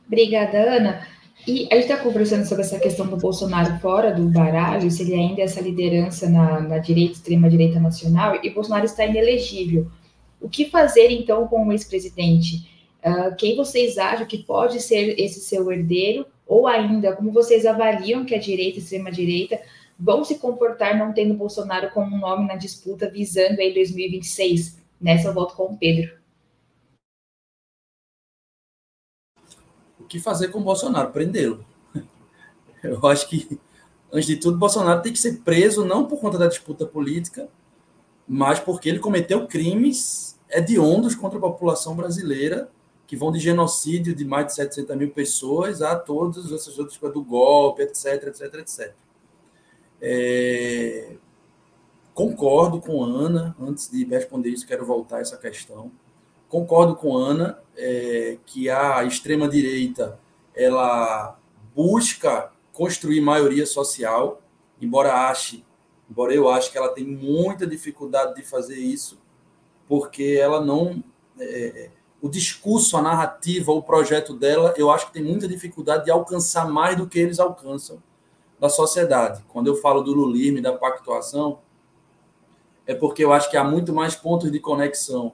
[0.05, 1.07] Obrigada, Ana.
[1.45, 5.13] E a gente está conversando sobre essa questão do Bolsonaro fora do baralho, se ele
[5.13, 9.89] ainda é essa liderança na, na direita, extrema-direita nacional, e Bolsonaro está inelegível.
[10.41, 12.76] O que fazer, então, com o ex-presidente?
[13.07, 16.25] Uh, quem vocês acham que pode ser esse seu herdeiro?
[16.45, 19.61] Ou ainda, como vocês avaliam que a direita e a extrema-direita
[19.97, 24.77] vão se comportar não tendo Bolsonaro como um nome na disputa visando aí 2026?
[24.99, 26.17] Nessa eu volto com o Pedro.
[29.97, 31.11] O que fazer com o Bolsonaro?
[31.11, 31.65] Prendê-lo.
[32.83, 33.57] Eu acho que,
[34.11, 37.47] antes de tudo, Bolsonaro tem que ser preso não por conta da disputa política,
[38.27, 42.69] mas porque ele cometeu crimes hediondos contra a população brasileira
[43.07, 47.13] que vão de genocídio de mais de 700 mil pessoas a todas essas outras coisas
[47.13, 48.93] do golpe, etc, etc, etc.
[50.01, 51.15] É...
[52.13, 55.91] Concordo com Ana, antes de responder isso, quero voltar a essa questão.
[56.49, 60.19] Concordo com Ana é, que a extrema-direita
[60.55, 61.37] ela
[61.75, 64.41] busca construir maioria social,
[64.81, 65.63] embora ache,
[66.09, 69.21] embora eu ache que ela tem muita dificuldade de fazer isso,
[69.87, 71.03] porque ela não
[71.39, 71.91] é,
[72.27, 76.69] o discurso, a narrativa, o projeto dela, eu acho que tem muita dificuldade de alcançar
[76.69, 78.03] mais do que eles alcançam
[78.59, 79.43] da sociedade.
[79.47, 81.59] Quando eu falo do lulismo e da pactuação,
[82.85, 85.33] é porque eu acho que há muito mais pontos de conexão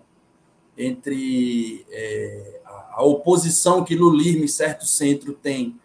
[0.77, 5.79] entre é, a oposição que lulismo certo centro tem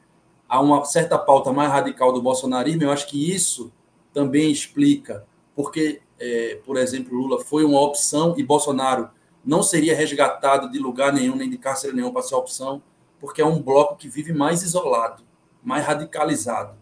[0.47, 3.73] a uma certa pauta mais radical do bolsonarismo, eu acho que isso
[4.13, 9.11] também explica porque, é, por exemplo, Lula foi uma opção e Bolsonaro
[9.45, 12.83] não seria resgatado de lugar nenhum, nem de cárcere nenhum para ser opção,
[13.19, 15.23] porque é um bloco que vive mais isolado,
[15.63, 16.77] mais radicalizado.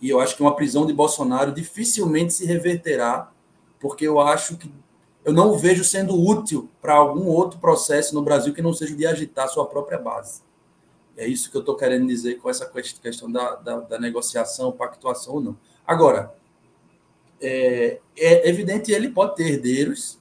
[0.00, 3.30] E eu acho que uma prisão de Bolsonaro dificilmente se reverterá,
[3.80, 4.70] porque eu acho que
[5.24, 8.94] eu não o vejo sendo útil para algum outro processo no Brasil que não seja
[8.94, 10.42] de agitar sua própria base.
[11.16, 15.34] É isso que eu estou querendo dizer com essa questão da, da, da, negociação, pactuação
[15.34, 15.56] ou não.
[15.86, 16.34] Agora,
[17.40, 20.20] é, é evidente ele pode ter herdeiros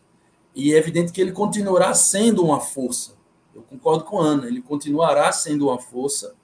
[0.56, 3.16] e é evidente que ele continuará sendo uma força.
[3.54, 6.36] Eu concordo com a Ana, ele continuará sendo uma força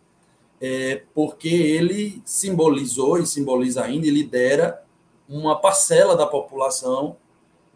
[0.61, 4.83] é, porque ele simbolizou e simboliza ainda e lidera
[5.27, 7.15] uma parcela da população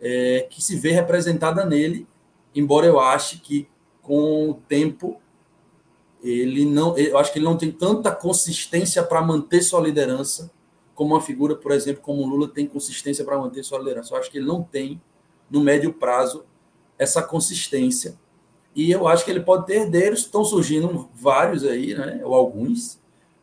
[0.02, 2.08] é, que se vê representada nele,
[2.54, 3.68] embora eu ache que
[4.02, 5.22] com o tempo
[6.22, 10.52] ele não, eu acho que ele não tem tanta consistência para manter sua liderança
[10.96, 14.14] como uma figura, por exemplo, como Lula tem consistência para manter sua liderança.
[14.14, 15.02] Eu acho que ele não tem
[15.54, 16.44] no médio prazo
[16.98, 18.18] essa consistência.
[18.76, 23.00] E eu acho que ele pode ter herdeiros, estão surgindo vários aí, né, ou alguns.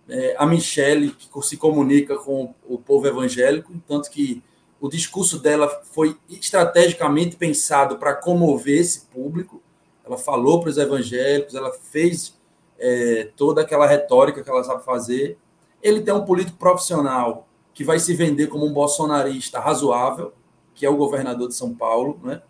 [0.09, 4.43] É, a Michelle, que se comunica com o povo evangélico, tanto que
[4.81, 9.63] o discurso dela foi estrategicamente pensado para comover esse público.
[10.05, 12.37] Ela falou para os evangélicos, ela fez
[12.77, 15.39] é, toda aquela retórica que ela sabe fazer.
[15.81, 20.33] Ele tem um político profissional que vai se vender como um bolsonarista razoável,
[20.81, 22.41] que é o governador de São Paulo, né?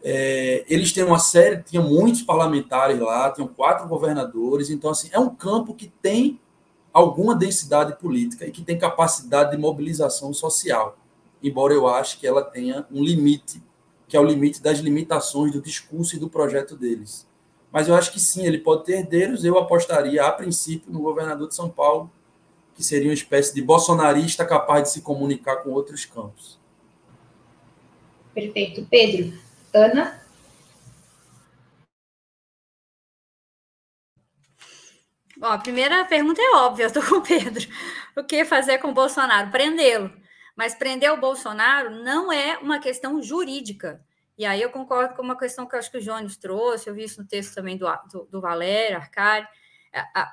[0.00, 5.18] É, eles têm uma série, tinha muitos parlamentares lá, tinham quatro governadores, então assim é
[5.18, 6.40] um campo que tem
[6.92, 10.96] alguma densidade política e que tem capacidade de mobilização social,
[11.42, 13.60] embora eu ache que ela tenha um limite,
[14.06, 17.26] que é o limite das limitações do discurso e do projeto deles.
[17.72, 19.44] Mas eu acho que sim, ele pode ter herdeiros.
[19.44, 22.08] Eu apostaria, a princípio, no governador de São Paulo,
[22.72, 26.61] que seria uma espécie de bolsonarista capaz de se comunicar com outros campos.
[28.34, 28.86] Perfeito.
[28.90, 29.38] Pedro,
[29.74, 30.22] Ana?
[35.36, 37.66] Bom, a primeira pergunta é óbvia, estou com o Pedro.
[38.16, 39.50] O que fazer com o Bolsonaro?
[39.50, 40.12] Prendê-lo.
[40.54, 44.04] Mas prender o Bolsonaro não é uma questão jurídica.
[44.38, 46.94] E aí eu concordo com uma questão que eu acho que o Jones trouxe, eu
[46.94, 49.46] vi isso no texto também do, do, do Valério, Arcari.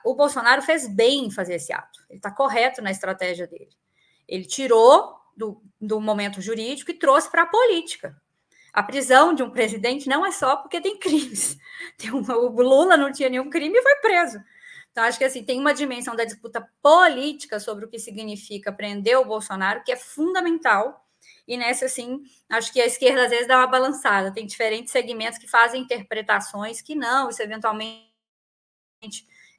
[0.06, 3.76] O Bolsonaro fez bem em fazer esse ato, ele está correto na estratégia dele.
[4.28, 8.22] Ele tirou do, do momento jurídico e trouxe para a política.
[8.74, 11.58] A prisão de um presidente não é só porque tem crimes.
[11.98, 14.38] Tem uma, o Lula não tinha nenhum crime e foi preso.
[14.92, 19.18] Então, acho que assim, tem uma dimensão da disputa política sobre o que significa prender
[19.18, 21.06] o Bolsonaro, que é fundamental
[21.48, 24.32] e nessa, assim, acho que a esquerda às vezes dá uma balançada.
[24.32, 28.06] Tem diferentes segmentos que fazem interpretações que não, isso eventualmente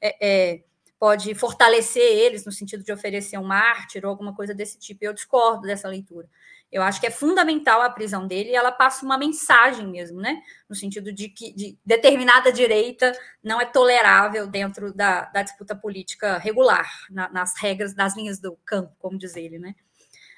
[0.01, 0.63] é, é,
[1.01, 5.03] pode fortalecer eles no sentido de oferecer um mártir ou alguma coisa desse tipo.
[5.03, 6.29] Eu discordo dessa leitura.
[6.71, 10.39] Eu acho que é fundamental a prisão dele e ela passa uma mensagem mesmo, né?
[10.69, 13.11] No sentido de que de determinada direita
[13.43, 18.55] não é tolerável dentro da, da disputa política regular, na, nas regras, das linhas do
[18.63, 19.73] campo, como diz ele, né?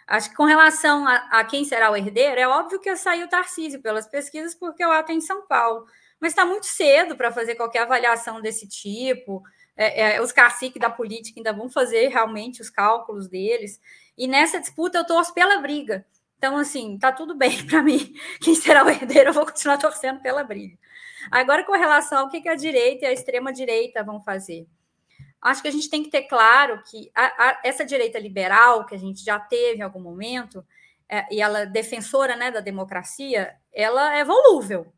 [0.07, 3.81] Acho que com relação a, a, quem será o herdeiro, é óbvio que saiu Tarcísio
[3.81, 5.85] pelas pesquisas, porque o ato é em São Paulo.
[6.21, 9.43] Mas está muito cedo para fazer qualquer avaliação desse tipo.
[9.75, 13.79] É, é, os caciques da política ainda vão fazer realmente os cálculos deles.
[14.17, 16.05] E nessa disputa eu torço pela briga.
[16.37, 18.13] Então, assim, tá tudo bem para mim.
[18.41, 20.77] Quem será o herdeiro, eu vou continuar torcendo pela briga.
[21.31, 24.67] Agora, com relação ao que a direita e a extrema-direita vão fazer
[25.43, 28.95] acho que a gente tem que ter claro que a, a, essa direita liberal que
[28.95, 30.65] a gente já teve em algum momento,
[31.09, 34.91] é, e ela defensora né, da democracia, ela é volúvel,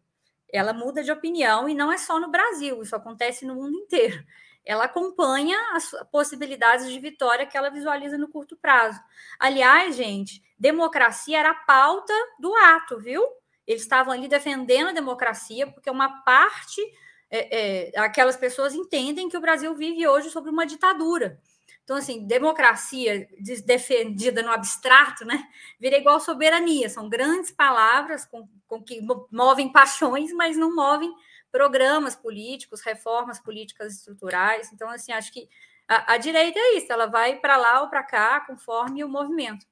[0.53, 4.23] ela muda de opinião e não é só no Brasil, isso acontece no mundo inteiro.
[4.65, 8.99] Ela acompanha as possibilidades de vitória que ela visualiza no curto prazo.
[9.39, 13.23] Aliás, gente, democracia era a pauta do ato, viu?
[13.67, 16.81] Eles estavam ali defendendo a democracia, porque uma parte
[17.29, 21.39] é, é, aquelas pessoas entendem que o Brasil vive hoje sobre uma ditadura.
[21.83, 23.27] Então, assim, democracia
[23.63, 25.43] defendida no abstrato, né,
[25.79, 26.89] vira igual soberania.
[26.89, 29.01] São grandes palavras com, com que
[29.31, 31.13] movem paixões, mas não movem
[31.55, 34.73] programas políticos, reformas políticas estruturais.
[34.73, 35.47] Então, assim, acho que
[35.87, 39.65] a, a direita é isso, ela vai para lá ou para cá conforme o movimento.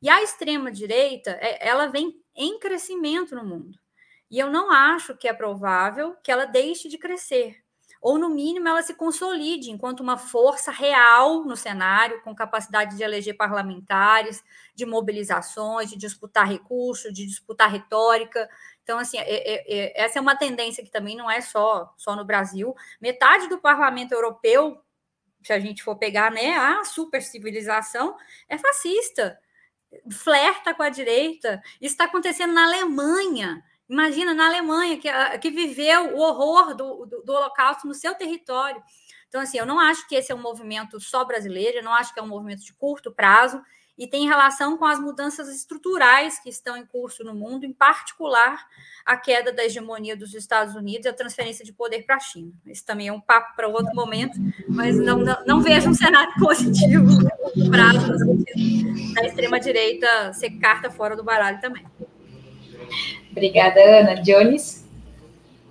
[0.00, 3.76] E a extrema direita, é, ela vem em crescimento no mundo.
[4.30, 7.64] E eu não acho que é provável que ela deixe de crescer.
[8.00, 13.02] Ou, no mínimo, ela se consolide enquanto uma força real no cenário, com capacidade de
[13.02, 18.46] eleger parlamentares, de mobilizações, de disputar recursos, de disputar retórica.
[18.84, 22.14] Então, assim, é, é, é, essa é uma tendência que também não é só, só
[22.14, 22.74] no Brasil.
[23.00, 24.80] Metade do parlamento europeu
[25.42, 28.16] se a gente for pegar né, a super civilização,
[28.48, 29.38] é fascista,
[30.10, 31.62] flerta com a direita.
[31.80, 33.62] Isso está acontecendo na Alemanha.
[33.88, 38.82] Imagina, na Alemanha, que, que viveu o horror do, do, do Holocausto no seu território.
[39.28, 42.14] Então, assim, eu não acho que esse é um movimento só brasileiro, eu não acho
[42.14, 43.62] que é um movimento de curto prazo,
[43.96, 48.66] e tem relação com as mudanças estruturais que estão em curso no mundo, em particular
[49.06, 52.52] a queda da hegemonia dos Estados Unidos e a transferência de poder para a China.
[52.66, 56.32] Isso também é um papo para outro momento, mas não, não, não vejo um cenário
[56.40, 57.06] positivo
[57.70, 58.12] prazo
[59.14, 61.84] da extrema-direita ser carta fora do baralho também.
[63.30, 64.22] Obrigada, Ana.
[64.22, 64.83] Jones?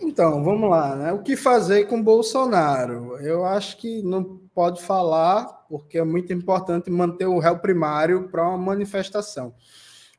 [0.03, 1.13] Então, vamos lá, né?
[1.13, 3.17] O que fazer com Bolsonaro?
[3.19, 8.47] Eu acho que não pode falar, porque é muito importante manter o réu primário para
[8.47, 9.55] uma manifestação.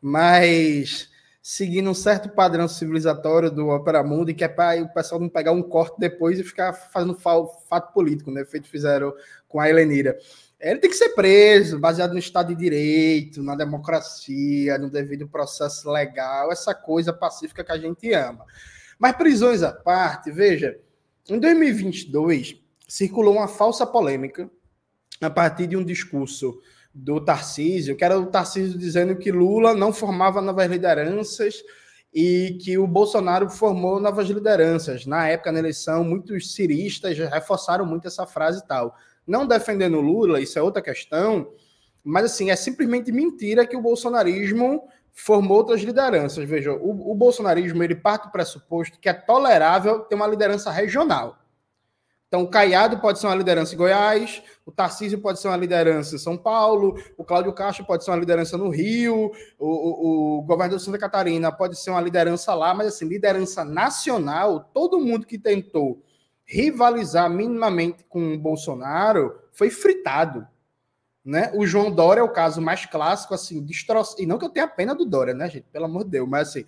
[0.01, 1.11] Mas
[1.42, 5.53] seguindo um certo padrão civilizatório do Opera Mundi, que é para o pessoal não pegar
[5.53, 8.42] um corte depois e ficar fazendo fato político, né?
[8.47, 9.12] Feito fizeram
[9.47, 10.16] com a Helenira.
[10.59, 15.90] Ele tem que ser preso, baseado no Estado de Direito, na democracia, no devido processo
[15.90, 18.47] legal, essa coisa pacífica que a gente ama.
[18.98, 20.78] Mas prisões à parte, veja,
[21.28, 24.50] em 2022 circulou uma falsa polêmica
[25.20, 26.61] a partir de um discurso
[26.94, 31.62] do Tarcísio, que era o Tarcísio dizendo que Lula não formava novas lideranças
[32.14, 35.04] e que o Bolsonaro formou novas lideranças.
[35.04, 38.96] Na época, na eleição, muitos ciristas reforçaram muito essa frase e tal.
[39.26, 41.50] Não defendendo Lula, isso é outra questão,
[42.04, 46.46] mas assim, é simplesmente mentira que o bolsonarismo formou outras lideranças.
[46.46, 51.38] Veja, o, o bolsonarismo ele parte do pressuposto que é tolerável ter uma liderança regional.
[52.27, 56.16] Então, o Caiado pode ser uma liderança em Goiás, o Tarcísio pode ser uma liderança
[56.16, 60.42] em São Paulo, o Cláudio Castro pode ser uma liderança no Rio, o, o, o
[60.42, 65.29] governador de Santa Catarina pode ser uma liderança lá, mas assim, liderança nacional, todo mundo
[65.29, 66.03] que tentou
[66.44, 70.44] rivalizar minimamente com o Bolsonaro foi fritado.
[71.24, 71.50] Né?
[71.54, 74.20] O João Dória é o caso mais clássico, assim, destroçado.
[74.20, 75.66] E não que eu tenha pena do Dória, né, gente?
[75.72, 76.64] Pelo amor de Deus, mas assim,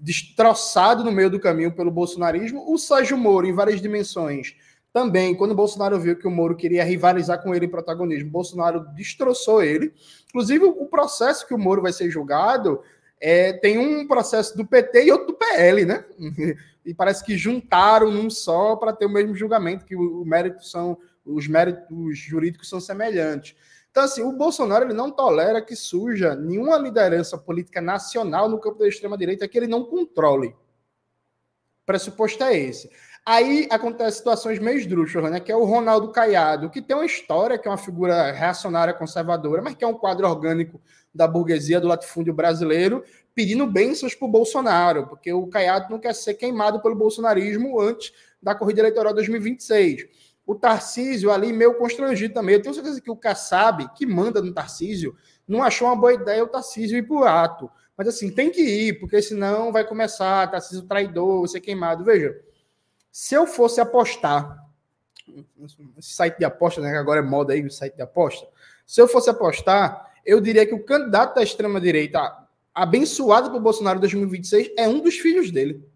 [0.00, 2.72] destroçado no meio do caminho pelo bolsonarismo.
[2.72, 4.54] O Sérgio Moro, em várias dimensões,
[4.92, 8.86] também, quando o Bolsonaro viu que o Moro queria rivalizar com ele em protagonismo, Bolsonaro
[8.94, 9.92] destroçou ele.
[10.28, 12.82] Inclusive, o processo que o Moro vai ser julgado
[13.18, 16.04] é, tem um processo do PT e outro do PL, né?
[16.84, 20.66] E parece que juntaram num só para ter o mesmo julgamento, que o, o mérito
[20.66, 23.56] são os méritos jurídicos são semelhantes.
[23.90, 28.78] Então, assim, o Bolsonaro ele não tolera que surja nenhuma liderança política nacional no campo
[28.78, 30.48] da extrema-direita que ele não controle.
[30.48, 32.90] O pressuposto é esse.
[33.24, 35.38] Aí acontecem situações meio esdrúxulas, né?
[35.38, 39.62] Que é o Ronaldo Caiado, que tem uma história, que é uma figura reacionária conservadora,
[39.62, 40.80] mas que é um quadro orgânico
[41.14, 43.04] da burguesia do latifúndio brasileiro,
[43.34, 48.12] pedindo bênçãos para o Bolsonaro, porque o Caiado não quer ser queimado pelo bolsonarismo antes
[48.42, 50.31] da corrida eleitoral 2026.
[50.46, 52.56] O Tarcísio ali meio constrangido também.
[52.56, 56.42] Eu tenho certeza que o Kassab, que manda no Tarcísio, não achou uma boa ideia
[56.42, 57.70] o Tarcísio ir para o ato.
[57.96, 62.04] Mas assim, tem que ir, porque senão vai começar Tarcísio traidor, ser queimado.
[62.04, 62.36] Veja,
[63.10, 64.58] se eu fosse apostar,
[65.98, 68.46] esse site de aposta, né, agora é moda aí, o site de aposta,
[68.86, 72.42] se eu fosse apostar, eu diria que o candidato da extrema-direita
[72.74, 75.86] abençoado por Bolsonaro em 2026 é um dos filhos dele.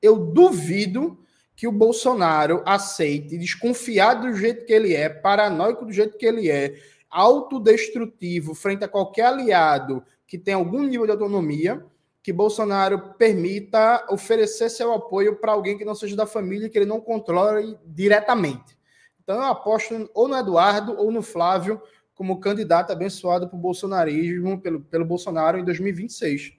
[0.00, 1.18] Eu duvido
[1.56, 6.50] que o Bolsonaro aceite desconfiar do jeito que ele é, paranoico do jeito que ele
[6.50, 6.74] é,
[7.10, 11.82] autodestrutivo frente a qualquer aliado que tem algum nível de autonomia,
[12.22, 16.84] que Bolsonaro permita oferecer seu apoio para alguém que não seja da família, que ele
[16.84, 18.76] não controle diretamente.
[19.22, 21.80] Então eu aposto ou no Eduardo ou no Flávio
[22.14, 26.55] como candidato abençoado por bolsonarismo, pelo, pelo Bolsonaro em 2026.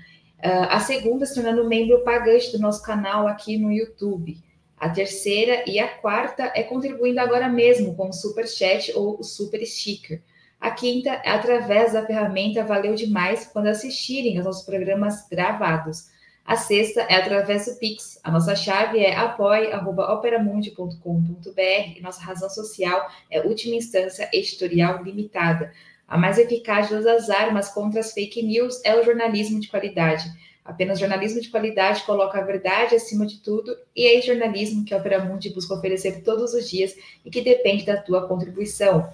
[0.43, 4.37] Uh, a segunda, se tornando membro pagante do nosso canal aqui no YouTube.
[4.77, 9.23] A terceira e a quarta é contribuindo agora mesmo com o Super Chat ou o
[9.23, 10.21] Super Sticker.
[10.59, 16.11] A quinta é através da ferramenta Valeu Demais quando assistirem aos nossos programas gravados.
[16.45, 18.19] A sexta é através do Pix.
[18.21, 25.71] A nossa chave é apoie.operamundi.com.br e nossa razão social é Última Instância Editorial Limitada.
[26.08, 29.68] A mais eficaz de todas as armas contra as fake news é o jornalismo de
[29.68, 30.26] qualidade.
[30.66, 34.93] Apenas jornalismo de qualidade coloca a verdade acima de tudo e é esse jornalismo que
[34.93, 36.95] a Opera Mundi busca oferecer todos os dias
[37.26, 39.10] e que depende da tua contribuição.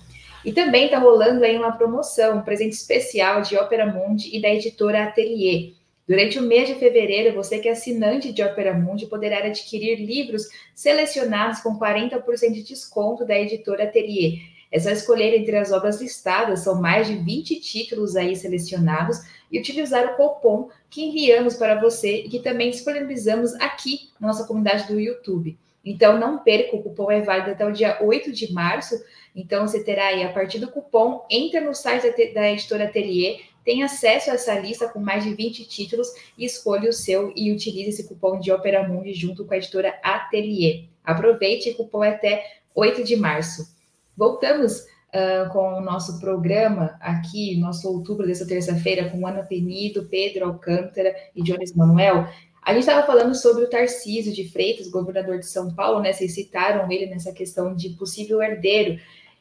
[0.46, 4.50] E também está rolando aí uma promoção, um presente especial de Opera Mundi e da
[4.50, 5.74] editora Atelier.
[6.08, 10.48] Durante o mês de fevereiro, você que é assinante de Opera Mundi poderá adquirir livros
[10.74, 14.40] selecionados com 40% de desconto da editora Atelier.
[14.72, 19.20] É só escolher entre as obras listadas, são mais de 20 títulos aí selecionados,
[19.52, 24.46] e utilizar o cupom que enviamos para você e que também disponibilizamos aqui na nossa
[24.46, 25.58] comunidade do YouTube.
[25.84, 28.96] Então, não perca, o cupom é válido até o dia 8 de março.
[29.36, 33.84] Então, você terá aí, a partir do cupom, entra no site da, editora Atelier, tem
[33.84, 36.08] acesso a essa lista com mais de 20 títulos
[36.38, 39.98] e escolha o seu e utilize esse cupom de Opera Mundi junto com a editora
[40.04, 40.86] Atelier.
[41.04, 42.44] Aproveite, o cupom é até
[42.76, 43.79] 8 de março.
[44.20, 50.48] Voltamos uh, com o nosso programa aqui, nosso outubro dessa terça-feira, com Ana Penido, Pedro
[50.48, 52.28] Alcântara e Jones Manuel.
[52.62, 56.12] A gente estava falando sobre o Tarcísio de Freitas, governador de São Paulo, né?
[56.12, 59.00] Vocês citaram ele nessa questão de possível herdeiro.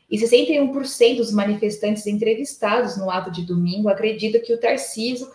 [0.09, 5.27] E 61% dos manifestantes entrevistados no ato de domingo acreditam que o Tarcísio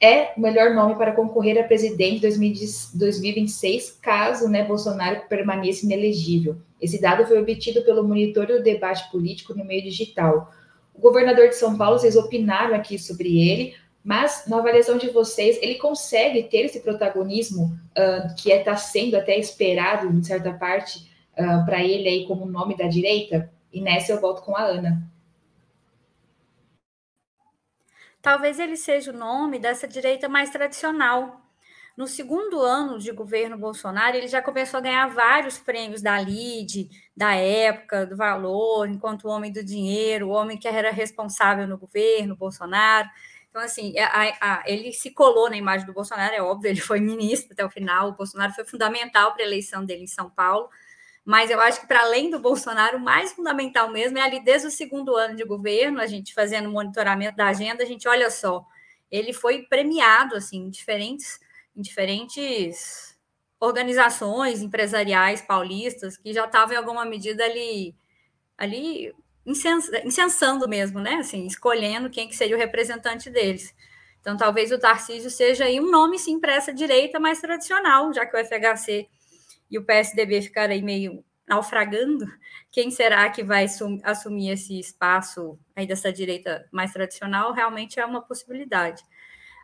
[0.00, 6.56] é o melhor nome para concorrer a presidente em 2026, caso né, Bolsonaro permaneça inelegível.
[6.80, 10.52] Esse dado foi obtido pelo monitor do debate político no meio digital.
[10.94, 13.74] O governador de São Paulo, vocês opinaram aqui sobre ele,
[14.04, 19.16] mas na avaliação de vocês, ele consegue ter esse protagonismo uh, que está é, sendo
[19.16, 23.50] até esperado, em certa parte, uh, para ele aí como nome da direita?
[23.72, 25.10] E nessa eu volto com a Ana.
[28.26, 31.40] Talvez ele seja o nome dessa direita mais tradicional.
[31.96, 36.90] No segundo ano de governo Bolsonaro, ele já começou a ganhar vários prêmios da LIDE,
[37.16, 42.34] da época, do valor, enquanto homem do dinheiro, o homem que era responsável no governo
[42.34, 43.08] Bolsonaro.
[43.48, 46.98] Então, assim, a, a, ele se colou na imagem do Bolsonaro, é óbvio, ele foi
[46.98, 50.68] ministro até o final, o Bolsonaro foi fundamental para a eleição dele em São Paulo,
[51.26, 54.68] mas eu acho que, para além do Bolsonaro, o mais fundamental mesmo é ali desde
[54.68, 58.64] o segundo ano de governo, a gente fazendo monitoramento da agenda, a gente olha só,
[59.10, 61.40] ele foi premiado assim, em diferentes,
[61.76, 63.18] em diferentes
[63.58, 67.92] organizações empresariais paulistas que já estavam em alguma medida ali,
[68.56, 69.12] ali
[69.44, 71.14] incensando mesmo, né?
[71.16, 73.74] Assim, escolhendo quem que seria o representante deles.
[74.20, 78.24] Então, talvez o Tarcísio seja aí um nome, sim, para essa direita mais tradicional, já
[78.24, 79.08] que o FHC
[79.70, 82.26] e o PSDB ficar aí meio naufragando,
[82.72, 83.66] quem será que vai
[84.02, 87.52] assumir esse espaço aí dessa direita mais tradicional?
[87.52, 89.02] Realmente é uma possibilidade.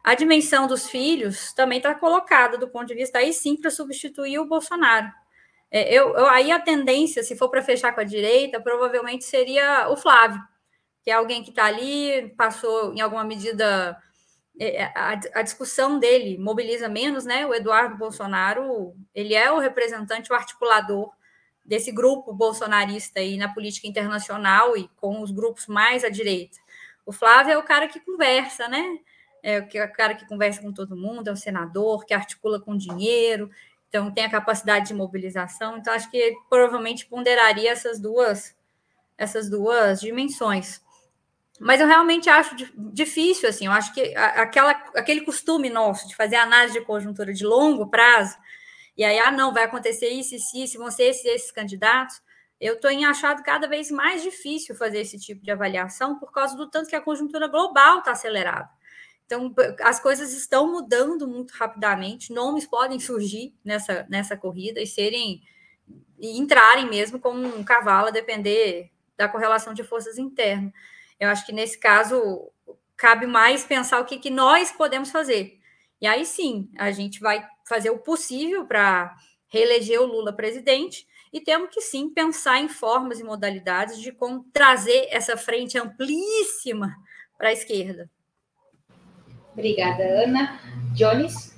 [0.05, 4.39] A dimensão dos filhos também está colocada do ponto de vista aí sim para substituir
[4.39, 5.11] o Bolsonaro.
[5.71, 9.89] É, eu, eu, aí a tendência, se for para fechar com a direita, provavelmente seria
[9.89, 10.41] o Flávio,
[11.03, 13.97] que é alguém que está ali, passou em alguma medida
[14.95, 17.47] a, a, discussão dele mobiliza menos, né?
[17.47, 21.11] O Eduardo Bolsonaro, ele é o representante, o articulador
[21.65, 26.59] desse grupo bolsonarista aí na política internacional e com os grupos mais à direita.
[27.07, 28.99] O Flávio é o cara que conversa, né?
[29.43, 33.51] É o cara que conversa com todo mundo, é o senador, que articula com dinheiro,
[33.89, 35.77] então tem a capacidade de mobilização.
[35.77, 38.57] Então, acho que provavelmente ponderaria essas duas,
[39.19, 40.81] essas duas dimensões.
[41.61, 46.37] Mas eu realmente acho difícil, assim, eu acho que aquela, aquele costume nosso de fazer
[46.37, 48.37] análise de conjuntura de longo prazo,
[48.97, 52.21] e aí, ah, não, vai acontecer isso, isso, isso, vão ser esses, esses candidatos,
[52.61, 56.57] eu estou em achado cada vez mais difícil fazer esse tipo de avaliação por causa
[56.57, 58.69] do tanto que a conjuntura global está acelerada.
[59.27, 65.43] Então, as coisas estão mudando muito rapidamente, nomes podem surgir nessa, nessa corrida e serem
[66.21, 70.73] e entrarem mesmo como um cavalo, a depender da correlação de forças internas.
[71.23, 72.51] Eu acho que nesse caso
[72.97, 75.57] cabe mais pensar o que, que nós podemos fazer.
[76.01, 79.14] E aí sim, a gente vai fazer o possível para
[79.47, 84.45] reeleger o Lula presidente e temos que sim pensar em formas e modalidades de como
[84.53, 86.93] trazer essa frente amplíssima
[87.39, 88.11] para a esquerda.
[89.53, 90.61] Obrigada, Ana.
[90.93, 91.57] Jones?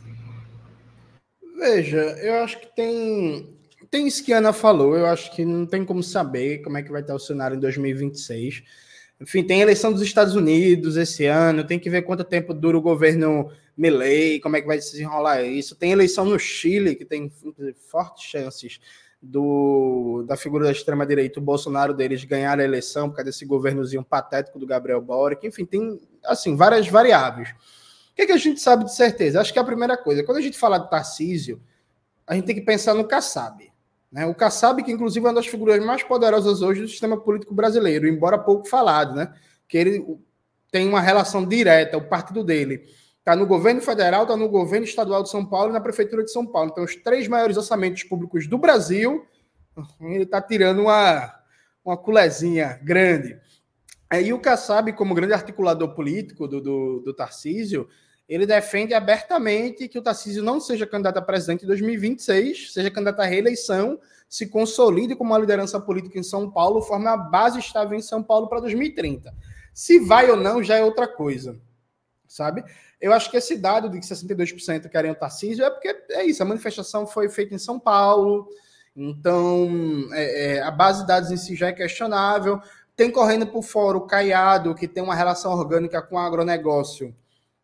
[1.57, 3.59] Veja, eu acho que tem
[3.91, 6.83] tem isso que a Ana falou, eu acho que não tem como saber como é
[6.83, 8.84] que vai estar o cenário em 2026.
[9.21, 12.83] Enfim, tem eleição dos Estados Unidos esse ano, tem que ver quanto tempo dura o
[12.83, 15.77] governo Milley, como é que vai se desenrolar isso.
[15.77, 17.31] Tem eleição no Chile, que tem
[17.91, 18.81] fortes chances
[19.25, 24.05] do, da figura da extrema-direita, o Bolsonaro deles ganhar a eleição por causa desse governozinho
[24.05, 25.47] patético do Gabriel Boric.
[25.47, 27.51] Enfim, tem, assim, várias variáveis.
[27.51, 29.41] O que, é que a gente sabe de certeza?
[29.41, 31.61] Acho que é a primeira coisa, quando a gente fala de Tarcísio,
[32.27, 33.73] a gente tem que pensar no Kassab.
[34.15, 34.25] Né?
[34.27, 38.07] O Kassab, que inclusive é uma das figuras mais poderosas hoje do sistema político brasileiro,
[38.07, 39.35] embora pouco falado, né?
[39.67, 40.07] que ele
[40.71, 42.85] tem uma relação direta, o partido dele,
[43.25, 46.31] Está no governo federal, está no governo estadual de São Paulo e na prefeitura de
[46.31, 46.69] São Paulo.
[46.71, 49.27] Então, os três maiores orçamentos públicos do Brasil,
[50.03, 51.35] ele está tirando uma,
[51.83, 53.41] uma culezinha grande.
[54.13, 57.89] E o Kassab, como grande articulador político do, do, do Tarcísio,
[58.29, 63.21] ele defende abertamente que o Tarcísio não seja candidato a presidente em 2026, seja candidato
[63.21, 63.99] à reeleição,
[64.29, 68.23] se consolide como uma liderança política em São Paulo, forme a base estável em São
[68.23, 69.33] Paulo para 2030.
[69.75, 71.61] Se vai ou não já é outra coisa,
[72.27, 72.65] sabe?
[73.01, 76.43] Eu acho que esse dado de que 62% querem o Tarcísio é porque é isso,
[76.43, 78.49] a manifestação foi feita em São Paulo,
[78.97, 79.69] então
[80.13, 82.59] é, é, a base de dados em si já é questionável.
[82.97, 87.15] Tem correndo por fora o Caiado, que tem uma relação orgânica com o agronegócio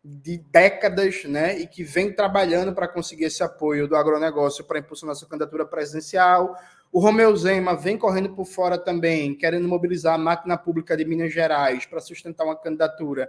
[0.03, 5.15] de décadas, né, e que vem trabalhando para conseguir esse apoio do agronegócio para impulsionar
[5.15, 6.57] sua candidatura presidencial.
[6.91, 11.33] O Romeu Zema vem correndo por fora também, querendo mobilizar a máquina pública de Minas
[11.33, 13.29] Gerais para sustentar uma candidatura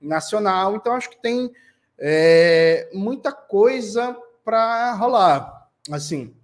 [0.00, 0.76] nacional.
[0.76, 1.50] Então, acho que tem
[1.98, 5.68] é, muita coisa para rolar.
[5.90, 6.34] Assim,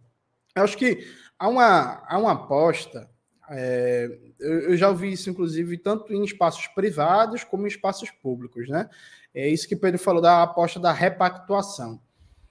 [0.54, 1.06] acho que
[1.38, 3.08] há uma, há uma aposta.
[3.50, 4.08] É,
[4.40, 8.88] eu, eu, já ouvi isso, inclusive, tanto em espaços privados como em espaços públicos, né?
[9.34, 12.00] É isso que Pedro falou da aposta da repactuação.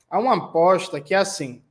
[0.09, 1.63] Há uma aposta que é assim: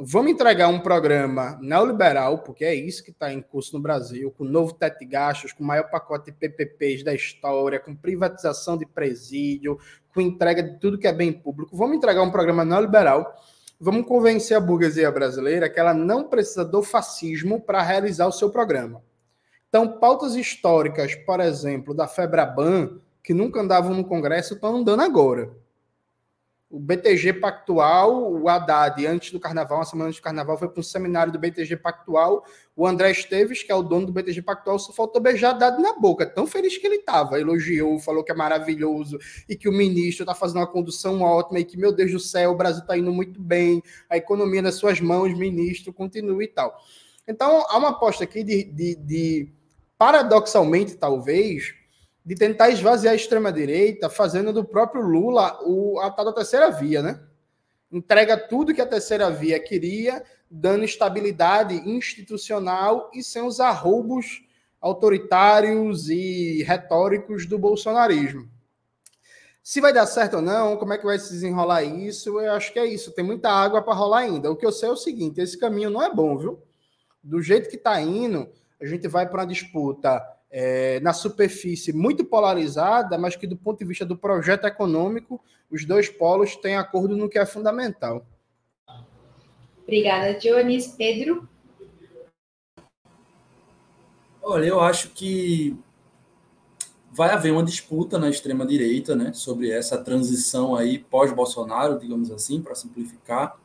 [0.00, 4.44] Vamos entregar um programa neoliberal, porque é isso que está em curso no Brasil, com
[4.44, 8.86] novo teto de gastos, com o maior pacote de PPPs da história, com privatização de
[8.86, 9.76] presídio,
[10.14, 11.76] com entrega de tudo que é bem público.
[11.76, 13.34] Vamos entregar um programa neoliberal.
[13.80, 18.50] Vamos convencer a burguesia brasileira que ela não precisa do fascismo para realizar o seu
[18.50, 19.02] programa.
[19.68, 25.50] Então, pautas históricas, por exemplo, da Febraban, que nunca andavam no Congresso, estão andando agora
[26.70, 30.80] o BTG Pactual, o Haddad, antes do carnaval, uma semana antes do carnaval, foi para
[30.80, 32.44] um seminário do BTG Pactual.
[32.76, 35.98] O André Esteves, que é o dono do BTG Pactual, só faltou beijar Haddad na
[35.98, 36.26] boca.
[36.26, 37.40] Tão feliz que ele estava.
[37.40, 41.64] Elogiou, falou que é maravilhoso e que o ministro está fazendo uma condução ótima e
[41.64, 45.00] que, meu Deus do céu, o Brasil está indo muito bem, a economia nas suas
[45.00, 46.78] mãos, ministro, continue e tal.
[47.26, 49.52] Então, há uma aposta aqui de, de, de
[49.96, 51.77] paradoxalmente, talvez,
[52.28, 57.00] de tentar esvaziar a extrema-direita, fazendo do próprio Lula o, a tal da terceira via,
[57.00, 57.22] né?
[57.90, 64.42] Entrega tudo que a terceira via queria, dando estabilidade institucional e sem os arroubos
[64.78, 68.46] autoritários e retóricos do bolsonarismo.
[69.62, 72.38] Se vai dar certo ou não, como é que vai se desenrolar isso?
[72.38, 73.10] Eu acho que é isso.
[73.12, 74.50] Tem muita água para rolar ainda.
[74.50, 76.62] O que eu sei é o seguinte: esse caminho não é bom, viu?
[77.24, 78.46] Do jeito que está indo,
[78.78, 83.78] a gente vai para uma disputa é, na superfície muito polarizada, mas que do ponto
[83.78, 85.40] de vista do projeto econômico,
[85.70, 88.26] os dois polos têm acordo no que é fundamental.
[89.82, 90.88] Obrigada, Dionis.
[90.88, 91.48] Pedro?
[94.42, 95.76] Olha, eu acho que
[97.10, 102.74] vai haver uma disputa na extrema-direita né, sobre essa transição aí pós-Bolsonaro, digamos assim, para
[102.74, 103.58] simplificar.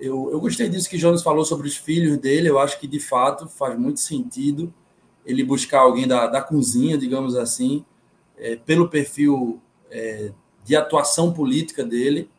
[0.00, 2.98] Eu, eu gostei disso que Jones falou sobre os filhos dele, eu acho que de
[2.98, 4.72] fato faz muito sentido
[5.24, 7.84] ele buscar alguém da, da cozinha, digamos assim,
[8.36, 9.60] é, pelo perfil
[9.90, 10.32] é,
[10.64, 12.30] de atuação política dele.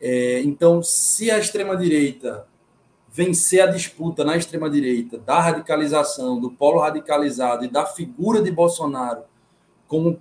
[0.00, 2.46] É, então, se a extrema-direita
[3.10, 9.22] vencer a disputa na extrema-direita da radicalização, do polo radicalizado e da figura de Bolsonaro
[9.88, 10.20] como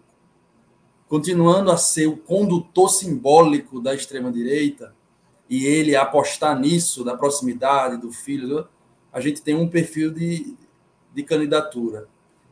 [1.08, 4.94] continuando a ser o condutor simbólico da extrema-direita,
[5.48, 8.68] e ele apostar nisso, da proximidade do filho,
[9.14, 10.56] a gente tem um perfil de,
[11.16, 12.08] de candidatura.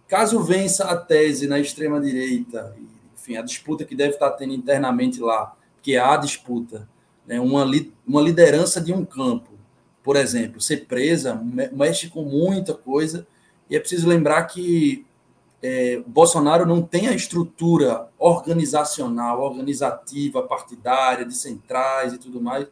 [0.07, 2.75] Caso vença a tese na extrema-direita,
[3.13, 6.87] enfim, a disputa que deve estar tendo internamente lá, que há disputa,
[7.27, 9.51] né, uma, li, uma liderança de um campo,
[10.03, 11.41] por exemplo, ser presa,
[11.71, 13.27] mexe com muita coisa,
[13.69, 15.05] e é preciso lembrar que
[15.61, 22.67] é, Bolsonaro não tem a estrutura organizacional, organizativa, partidária, de centrais e tudo mais,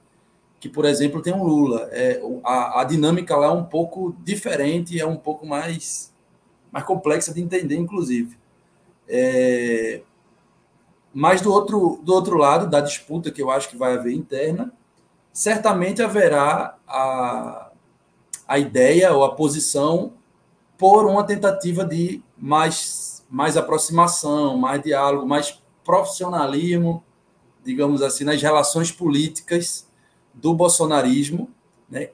[0.62, 1.90] que, por exemplo, tem um Lula.
[1.92, 6.14] É, a, a dinâmica lá é um pouco diferente, é um pouco mais,
[6.72, 8.38] mais complexa de entender, inclusive.
[9.08, 10.04] É,
[11.12, 14.72] mas do outro, do outro lado, da disputa que eu acho que vai haver interna,
[15.34, 17.72] certamente haverá a,
[18.48, 20.14] a ideia ou a posição
[20.78, 27.04] por uma tentativa de mais, mais aproximação, mais diálogo, mais profissionalismo,
[27.64, 29.90] digamos assim, nas relações políticas
[30.34, 31.50] do bolsonarismo,
[31.90, 32.10] né,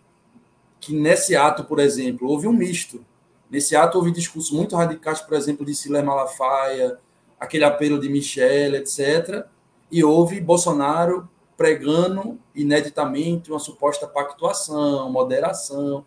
[0.79, 3.03] que nesse ato, por exemplo, houve um misto.
[3.49, 6.99] Nesse ato houve discursos muito radicais, por exemplo, de Siler Malafaia,
[7.39, 9.45] aquele apelo de Michele, etc.
[9.91, 16.05] E houve Bolsonaro pregando ineditamente uma suposta pactuação, moderação.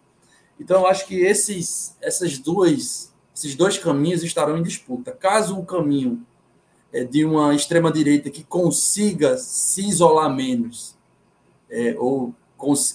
[0.59, 5.11] Então, eu acho que esses, essas duas, esses dois caminhos estarão em disputa.
[5.11, 6.25] Caso o caminho
[6.93, 10.97] é, de uma extrema-direita que consiga se isolar menos,
[11.71, 12.35] é, ou,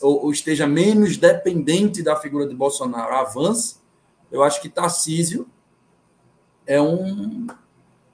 [0.01, 3.77] ou, esteja menos dependente da figura de Bolsonaro, avance,
[4.31, 5.47] eu acho que Tarcísio
[6.67, 7.47] é um,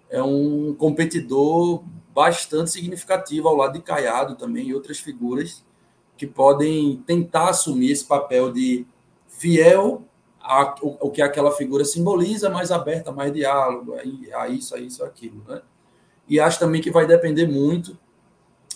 [0.09, 1.83] é um competidor
[2.13, 5.63] bastante significativo ao lado de Caiado também e outras figuras
[6.17, 8.85] que podem tentar assumir esse papel de
[9.27, 10.03] fiel
[10.81, 15.43] o, que aquela figura simboliza, mais aberta, mais diálogo, a isso, a isso, aquilo.
[15.47, 15.61] Né?
[16.27, 17.97] E acho também que vai depender muito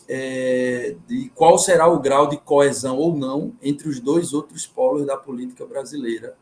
[0.08, 5.06] é, de qual será o grau de coesão ou não entre os dois outros polos
[5.06, 6.36] da política brasileira.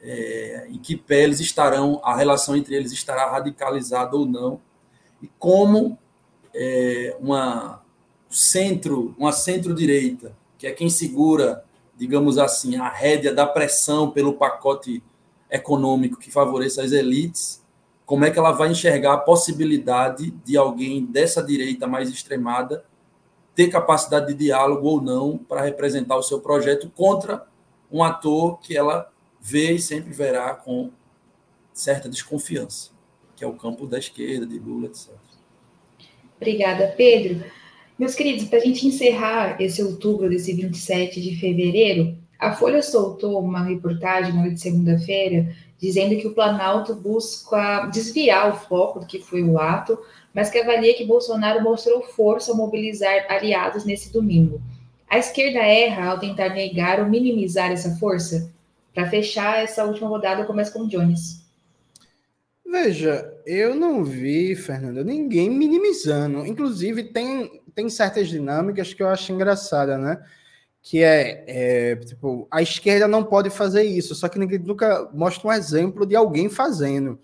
[0.00, 4.60] É, em que pé eles estarão, a relação entre eles estará radicalizada ou não,
[5.22, 5.98] e como
[6.54, 7.82] é, uma
[8.28, 11.64] centro, uma centro-direita, que é quem segura
[11.96, 15.02] digamos assim, a rédea da pressão pelo pacote
[15.50, 17.62] econômico que favoreça as elites,
[18.06, 22.84] como é que ela vai enxergar a possibilidade de alguém dessa direita mais extremada
[23.54, 27.46] ter capacidade de diálogo ou não para representar o seu projeto contra
[27.90, 30.90] um ator que ela vê e sempre verá com
[31.72, 32.90] certa desconfiança,
[33.36, 35.10] que é o campo da esquerda, de Lula, etc.
[36.36, 37.44] Obrigada, Pedro.
[37.98, 43.40] Meus queridos, para a gente encerrar esse outubro, desse 27 de fevereiro, a Folha soltou
[43.40, 49.20] uma reportagem na de segunda-feira dizendo que o Planalto busca desviar o foco do que
[49.20, 49.98] foi o ato,
[50.32, 54.60] mas que avalia que Bolsonaro mostrou força ao mobilizar aliados nesse domingo.
[55.08, 58.50] A esquerda erra ao tentar negar ou minimizar essa força?
[58.92, 61.44] Para fechar essa última rodada, eu começo com o Jones.
[62.66, 66.46] Veja, eu não vi, Fernando, ninguém minimizando.
[66.46, 70.20] Inclusive, tem, tem certas dinâmicas que eu acho engraçada, né?
[70.84, 75.48] Que é, é, tipo, a esquerda não pode fazer isso, só que ninguém nunca mostra
[75.48, 77.18] um exemplo de alguém fazendo.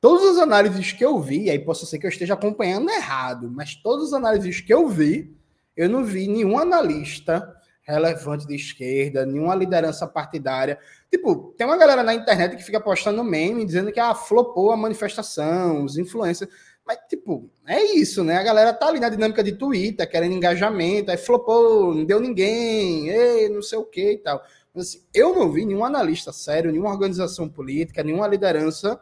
[0.00, 3.74] Todas as análises que eu vi, aí posso ser que eu esteja acompanhando errado, mas
[3.74, 5.36] todas as análises que eu vi,
[5.76, 10.78] eu não vi nenhum analista relevante de esquerda, nenhuma liderança partidária.
[11.10, 14.76] Tipo, tem uma galera na internet que fica postando meme dizendo que ah, flopou a
[14.76, 16.50] manifestação, os influencers.
[16.86, 18.36] Mas, tipo, é isso, né?
[18.36, 23.08] A galera tá ali na dinâmica de Twitter, querendo engajamento, aí flopou, não deu ninguém,
[23.08, 24.44] ei, não sei o que e tal.
[24.74, 29.00] Mas, assim, eu não vi nenhum analista sério, nenhuma organização política, nenhuma liderança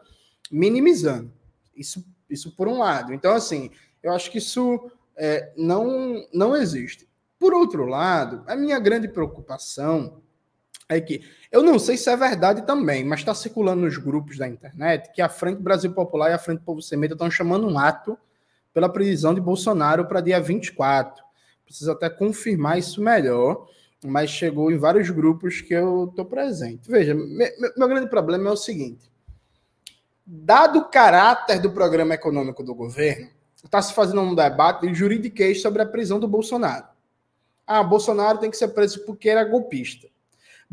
[0.49, 1.31] minimizando.
[1.75, 3.13] Isso, isso por um lado.
[3.13, 3.69] Então, assim,
[4.01, 7.09] eu acho que isso é, não, não existe.
[7.37, 10.22] Por outro lado, a minha grande preocupação
[10.89, 11.21] é que
[11.51, 15.21] eu não sei se é verdade também, mas está circulando nos grupos da internet que
[15.21, 18.17] a Frente Brasil Popular e a Frente Povo Sem Medo estão chamando um ato
[18.73, 21.23] pela prisão de Bolsonaro para dia 24.
[21.65, 23.67] Preciso até confirmar isso melhor,
[24.03, 26.89] mas chegou em vários grupos que eu estou presente.
[26.89, 29.09] Veja, meu, meu grande problema é o seguinte:
[30.25, 33.29] dado o caráter do programa econômico do governo,
[33.63, 36.87] está se fazendo um debate de juridiquês sobre a prisão do Bolsonaro.
[37.65, 40.07] Ah, Bolsonaro tem que ser preso porque era golpista.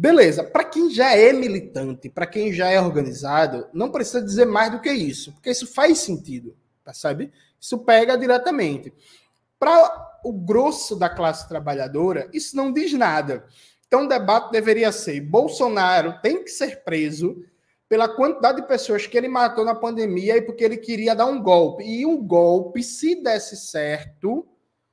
[0.01, 4.73] Beleza, para quem já é militante, para quem já é organizado, não precisa dizer mais
[4.73, 7.31] do que isso, porque isso faz sentido, percebe?
[7.61, 8.95] Isso pega diretamente.
[9.59, 13.45] Para o grosso da classe trabalhadora, isso não diz nada.
[13.87, 17.45] Então o debate deveria ser: Bolsonaro tem que ser preso
[17.87, 21.43] pela quantidade de pessoas que ele matou na pandemia e porque ele queria dar um
[21.43, 21.85] golpe.
[21.85, 24.49] E um golpe, se desse certo,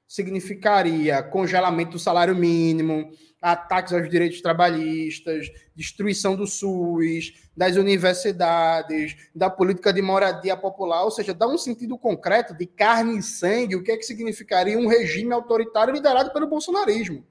[0.06, 3.10] significaria congelamento do salário mínimo,
[3.52, 11.12] ataques aos direitos trabalhistas, destruição do SUS, das universidades, da política de moradia popular, ou
[11.12, 14.88] seja, dá um sentido concreto de carne e sangue, o que é que significaria um
[14.88, 17.26] regime autoritário liderado pelo bolsonarismo.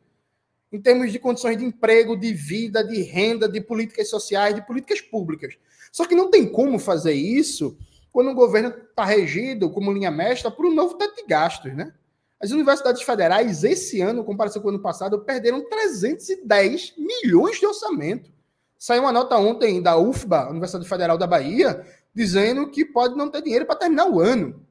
[0.72, 5.00] Em termos de condições de emprego, de vida, de renda, de políticas sociais, de políticas
[5.00, 5.54] públicas.
[5.92, 7.78] Só que não tem como fazer isso
[8.10, 11.92] quando o governo está regido como linha mestra por um novo teto de gastos, né?
[12.40, 18.30] As universidades federais, esse ano, comparação com o ano passado, perderam 310 milhões de orçamento.
[18.78, 21.84] Saiu uma nota ontem da UFBA, Universidade Federal da Bahia,
[22.14, 24.62] dizendo que pode não ter dinheiro para terminar o ano.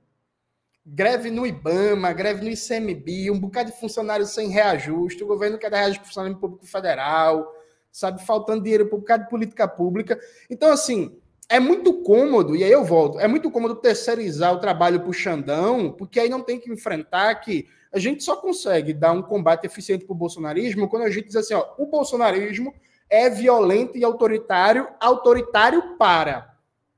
[0.85, 5.71] Greve no IBAMA, greve no ICMB, um bocado de funcionários sem reajuste, o governo quer
[5.71, 7.51] dar reajuste para o funcionário público federal,
[7.91, 10.19] sabe, faltando dinheiro para um bocado de política pública.
[10.47, 14.99] Então, assim, é muito cômodo, e aí eu volto, é muito cômodo terceirizar o trabalho
[14.99, 19.11] para o Xandão, porque aí não tem que enfrentar que a gente só consegue dar
[19.11, 22.73] um combate eficiente para o bolsonarismo quando a gente diz assim, ó, o bolsonarismo
[23.09, 26.55] é violento e autoritário, autoritário para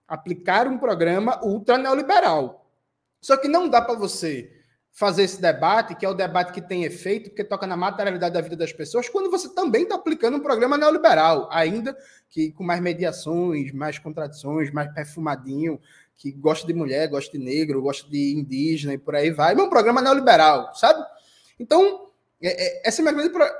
[0.08, 2.66] aplicar um programa ultra neoliberal.
[3.22, 4.57] Só que não dá para você
[4.98, 8.42] fazer esse debate, que é o debate que tem efeito, porque toca na materialidade da
[8.42, 11.96] vida das pessoas, quando você também está aplicando um programa neoliberal, ainda
[12.32, 15.80] que com mais mediações, mais contradições, mais perfumadinho,
[16.16, 19.56] que gosta de mulher, gosta de negro, gosta de indígena e por aí vai.
[19.70, 21.06] Programa é neoliberal, sabe?
[21.60, 22.08] Então,
[22.42, 23.52] é, é, essa é a minha grande,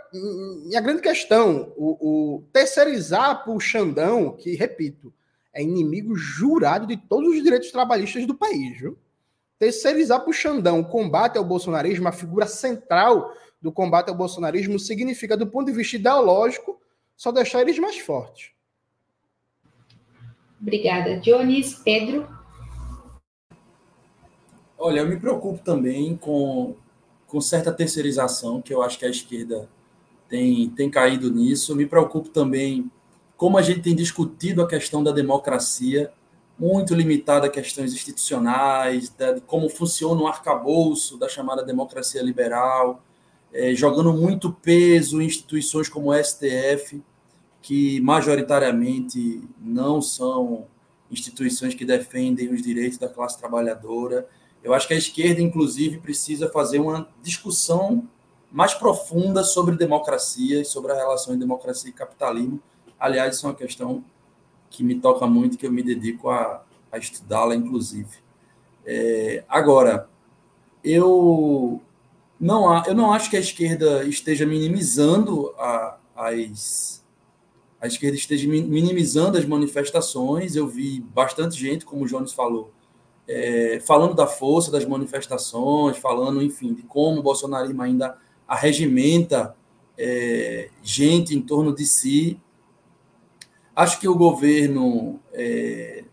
[0.66, 1.72] minha grande questão.
[1.78, 5.14] O, o terceirizar para o Xandão, que, repito,
[5.54, 8.98] é inimigo jurado de todos os direitos trabalhistas do país, viu?
[9.60, 14.78] Terceirizar para o Xandão o combate ao bolsonarismo, a figura central do combate ao bolsonarismo,
[14.80, 16.80] significa, do ponto de vista ideológico,
[17.16, 18.52] só deixar eles mais fortes.
[20.62, 21.76] Obrigada, Jones.
[21.76, 22.28] Pedro?
[24.78, 26.76] Olha, eu me preocupo também com,
[27.26, 29.68] com certa terceirização, que eu acho que a esquerda
[30.30, 31.76] tem, tem caído nisso.
[31.76, 32.92] Me preocupo também
[33.36, 36.12] como a gente tem discutido a questão da democracia,
[36.60, 43.04] muito limitada a questões institucionais, de como funciona o arcabouço da chamada democracia liberal,
[43.54, 47.02] é, jogando muito peso em instituições como o STF,
[47.62, 50.66] que majoritariamente não são
[51.12, 54.28] instituições que defendem os direitos da classe trabalhadora.
[54.64, 58.08] Eu acho que a esquerda, inclusive, precisa fazer uma discussão
[58.52, 62.60] mais profunda sobre democracia e sobre a relação entre democracia e capitalismo.
[63.00, 64.04] Aliás, isso é uma questão
[64.70, 68.18] que me toca muito, que eu me dedico a, a estudá-la, inclusive.
[68.86, 70.10] É, agora,
[70.84, 71.82] eu
[72.40, 77.04] não, eu não acho que a esquerda esteja minimizando a, as.
[77.80, 80.56] A esquerda esteja minimizando as manifestações.
[80.56, 82.72] Eu vi bastante gente, como o Jones falou,
[83.28, 89.56] é, falando da força das manifestações, falando, enfim, de como o bolsonarismo ainda arregimenta
[89.96, 92.40] é, gente em torno de si.
[93.78, 95.20] Acho que o governo.
[95.32, 96.04] É,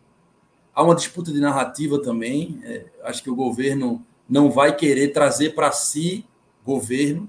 [0.75, 2.61] há uma disputa de narrativa também.
[2.63, 6.27] É, acho que o governo não vai querer trazer para si
[6.63, 7.27] governo.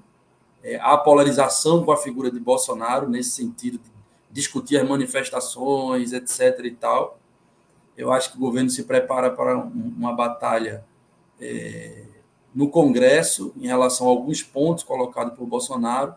[0.62, 3.90] É, a polarização com a figura de Bolsonaro, nesse sentido de
[4.30, 6.66] discutir as manifestações, etc.
[6.66, 7.18] e tal.
[7.96, 10.84] Eu acho que o governo se prepara para uma batalha
[11.40, 12.04] é,
[12.54, 16.14] no Congresso em relação a alguns pontos colocados por Bolsonaro.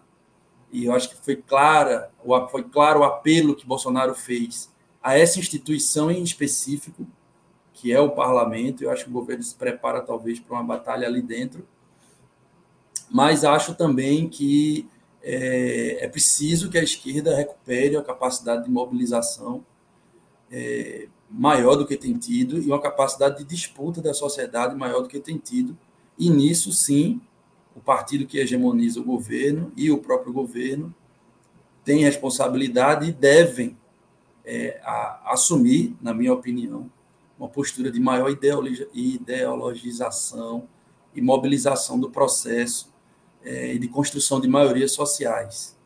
[0.71, 2.11] E eu acho que foi clara,
[2.51, 7.07] foi claro o apelo que Bolsonaro fez a essa instituição em específico,
[7.73, 8.83] que é o parlamento.
[8.83, 11.67] Eu acho que o governo se prepara talvez para uma batalha ali dentro.
[13.09, 14.87] Mas acho também que
[15.23, 19.65] é, é preciso que a esquerda recupere a capacidade de mobilização
[20.51, 25.07] é, maior do que tem tido e uma capacidade de disputa da sociedade maior do
[25.07, 25.77] que tem tido.
[26.17, 27.21] E nisso, sim,
[27.79, 30.93] o partido que hegemoniza o governo e o próprio governo
[31.85, 33.77] têm responsabilidade e devem
[34.43, 36.91] é, a, assumir, na minha opinião,
[37.39, 38.29] uma postura de maior
[38.93, 40.67] ideologização
[41.15, 42.91] e mobilização do processo
[43.41, 45.77] é, de construção de maiorias sociais.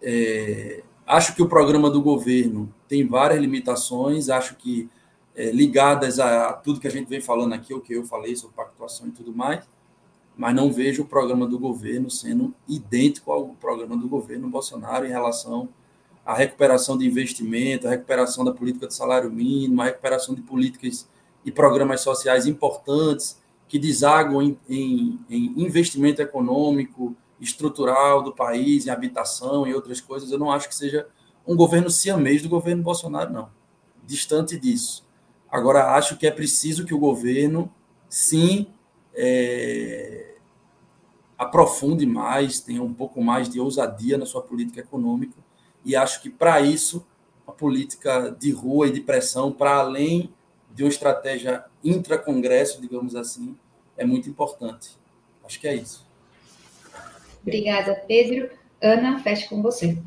[0.00, 4.88] É, acho que o programa do governo tem várias limitações, acho que
[5.34, 8.54] é, ligadas a tudo que a gente vem falando aqui, o que eu falei sobre
[8.54, 9.66] pactuação e tudo mais,
[10.36, 15.10] mas não vejo o programa do governo sendo idêntico ao programa do governo Bolsonaro em
[15.10, 15.68] relação
[16.24, 21.06] a recuperação de investimento, a recuperação da política de salário mínimo, a recuperação de políticas
[21.44, 28.90] e programas sociais importantes que desaguam em, em, em investimento econômico, estrutural do país, em
[28.90, 30.30] habitação e outras coisas.
[30.30, 31.06] Eu não acho que seja
[31.46, 33.50] um governo siamês do governo Bolsonaro, não.
[34.06, 35.04] Distante disso.
[35.50, 37.70] Agora, acho que é preciso que o governo,
[38.08, 38.66] sim,
[39.14, 40.34] é,
[41.38, 45.36] aprofunde mais, tenha um pouco mais de ousadia na sua política econômica
[45.84, 47.06] e acho que para isso
[47.46, 50.32] a política de rua e de pressão, para além
[50.72, 53.56] de uma estratégia intra-congresso, digamos assim,
[53.96, 54.90] é muito importante.
[55.44, 56.06] Acho que é isso.
[57.42, 58.50] Obrigada, Pedro.
[58.80, 59.98] Ana, feche com você.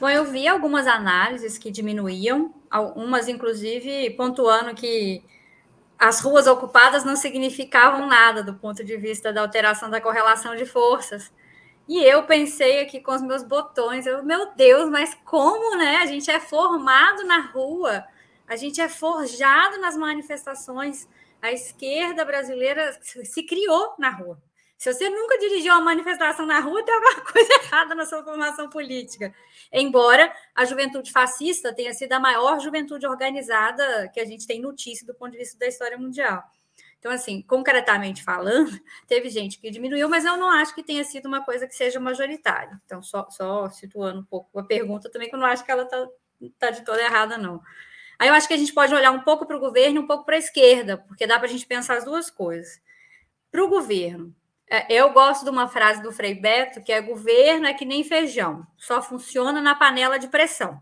[0.00, 5.22] Bom, eu vi algumas análises que diminuíam, algumas inclusive pontuando que
[6.00, 10.64] as ruas ocupadas não significavam nada do ponto de vista da alteração da correlação de
[10.64, 11.30] forças.
[11.86, 15.96] E eu pensei aqui com os meus botões, eu, meu Deus, mas como, né?
[15.96, 18.06] A gente é formado na rua,
[18.48, 21.06] a gente é forjado nas manifestações.
[21.42, 24.40] A esquerda brasileira se criou na rua.
[24.80, 28.70] Se você nunca dirigiu uma manifestação na rua, tem alguma coisa errada na sua formação
[28.70, 29.30] política.
[29.70, 35.06] Embora a juventude fascista tenha sido a maior juventude organizada que a gente tem notícia
[35.06, 36.42] do ponto de vista da história mundial.
[36.98, 38.70] Então, assim, concretamente falando,
[39.06, 42.00] teve gente que diminuiu, mas eu não acho que tenha sido uma coisa que seja
[42.00, 42.80] majoritária.
[42.86, 45.82] Então, só, só situando um pouco a pergunta também, que eu não acho que ela
[45.82, 46.08] está
[46.58, 47.60] tá de toda errada, não.
[48.18, 50.24] Aí eu acho que a gente pode olhar um pouco para o governo um pouco
[50.24, 52.80] para a esquerda, porque dá para a gente pensar as duas coisas.
[53.50, 54.34] Para o governo,
[54.88, 58.64] eu gosto de uma frase do Frei Beto, que é governo é que nem feijão,
[58.76, 60.80] só funciona na panela de pressão.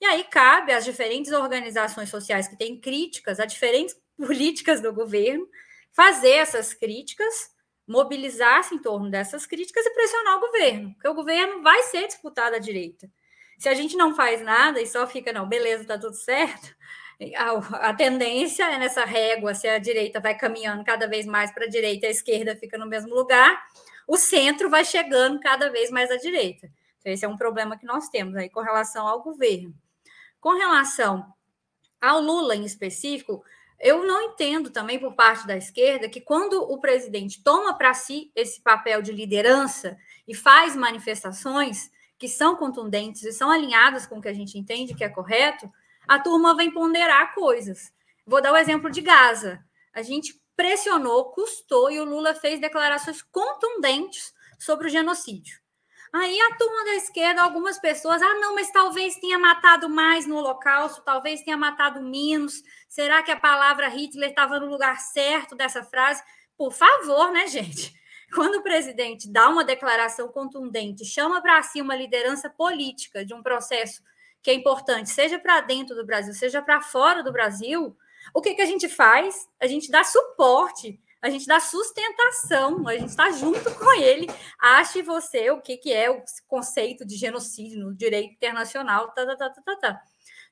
[0.00, 5.48] E aí cabe às diferentes organizações sociais que têm críticas a diferentes políticas do governo
[5.92, 7.50] fazer essas críticas,
[7.86, 12.56] mobilizar-se em torno dessas críticas e pressionar o governo, porque o governo vai ser disputado
[12.56, 13.08] à direita.
[13.58, 16.74] Se a gente não faz nada e só fica, não, beleza, tá tudo certo,
[17.36, 21.64] a, a, tendência é nessa régua, se a direita vai caminhando cada vez mais para
[21.64, 23.62] a direita, a esquerda fica no mesmo lugar,
[24.06, 26.70] o centro vai chegando cada vez mais à direita.
[26.98, 29.74] Então, esse é um problema que nós temos aí com relação ao governo.
[30.40, 31.32] Com relação
[32.00, 33.44] ao Lula em específico,
[33.78, 38.30] eu não entendo também por parte da esquerda que quando o presidente toma para si
[38.34, 39.96] esse papel de liderança
[40.26, 44.94] e faz manifestações que são contundentes e são alinhadas com o que a gente entende
[44.94, 45.68] que é correto,
[46.08, 47.92] a turma vem ponderar coisas.
[48.26, 49.64] Vou dar o exemplo de Gaza.
[49.94, 55.62] A gente pressionou, custou e o Lula fez declarações contundentes sobre o genocídio.
[56.12, 60.36] Aí a turma da esquerda, algumas pessoas, ah, não, mas talvez tenha matado mais no
[60.36, 62.62] Holocausto, talvez tenha matado menos.
[62.86, 66.22] Será que a palavra Hitler estava no lugar certo dessa frase?
[66.54, 67.94] Por favor, né, gente?
[68.34, 73.42] Quando o presidente dá uma declaração contundente, chama para si uma liderança política de um
[73.42, 74.02] processo
[74.42, 77.96] que é importante, seja para dentro do Brasil, seja para fora do Brasil,
[78.34, 79.48] o que, que a gente faz?
[79.60, 84.26] A gente dá suporte, a gente dá sustentação, a gente está junto com ele.
[84.58, 89.12] Ache você o que, que é o conceito de genocídio no direito internacional.
[89.12, 90.02] Tá, tá, tá, tá, tá, tá.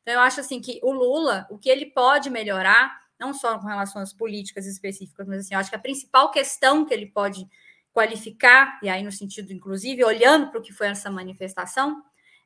[0.03, 3.67] Então, eu acho assim que o Lula, o que ele pode melhorar, não só com
[3.67, 7.47] relação às políticas específicas, mas assim, eu acho que a principal questão que ele pode
[7.93, 12.03] qualificar, e aí no sentido, inclusive, olhando para o que foi essa manifestação,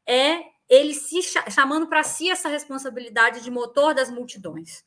[0.07, 4.85] é ele se chamando para si essa responsabilidade de motor das multidões.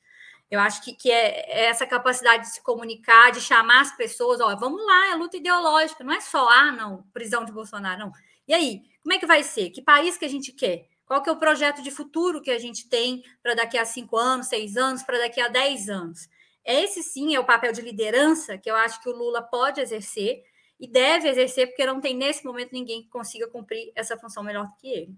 [0.49, 4.39] Eu acho que, que é, é essa capacidade de se comunicar, de chamar as pessoas,
[4.39, 8.11] ó, vamos lá, é luta ideológica, não é só, ah, não, prisão de Bolsonaro, não.
[8.47, 9.69] E aí, como é que vai ser?
[9.71, 10.88] Que país que a gente quer?
[11.05, 14.17] Qual que é o projeto de futuro que a gente tem para daqui a cinco
[14.17, 16.28] anos, seis anos, para daqui a dez anos?
[16.65, 20.43] Esse sim é o papel de liderança que eu acho que o Lula pode exercer
[20.78, 24.67] e deve exercer, porque não tem nesse momento ninguém que consiga cumprir essa função melhor
[24.67, 25.15] do que ele.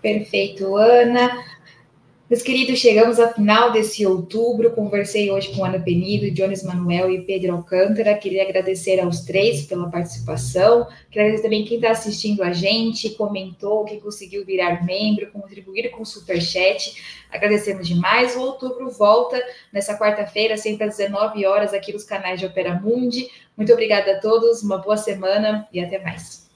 [0.00, 1.30] Perfeito, Ana.
[2.30, 4.70] Meus queridos, chegamos ao final desse outubro.
[4.70, 8.16] Conversei hoje com Ana Penido, Jones Manuel e Pedro Alcântara.
[8.16, 10.86] Queria agradecer aos três pela participação.
[11.10, 16.02] Queria agradecer também quem está assistindo a gente, comentou, quem conseguiu virar membro, contribuir com
[16.02, 16.94] o Superchat.
[17.32, 18.36] Agradecemos demais.
[18.36, 23.28] O outubro volta nessa quarta-feira, sempre às 19 horas, aqui nos canais de Opera Mundi.
[23.56, 26.49] Muito obrigada a todos, uma boa semana e até mais.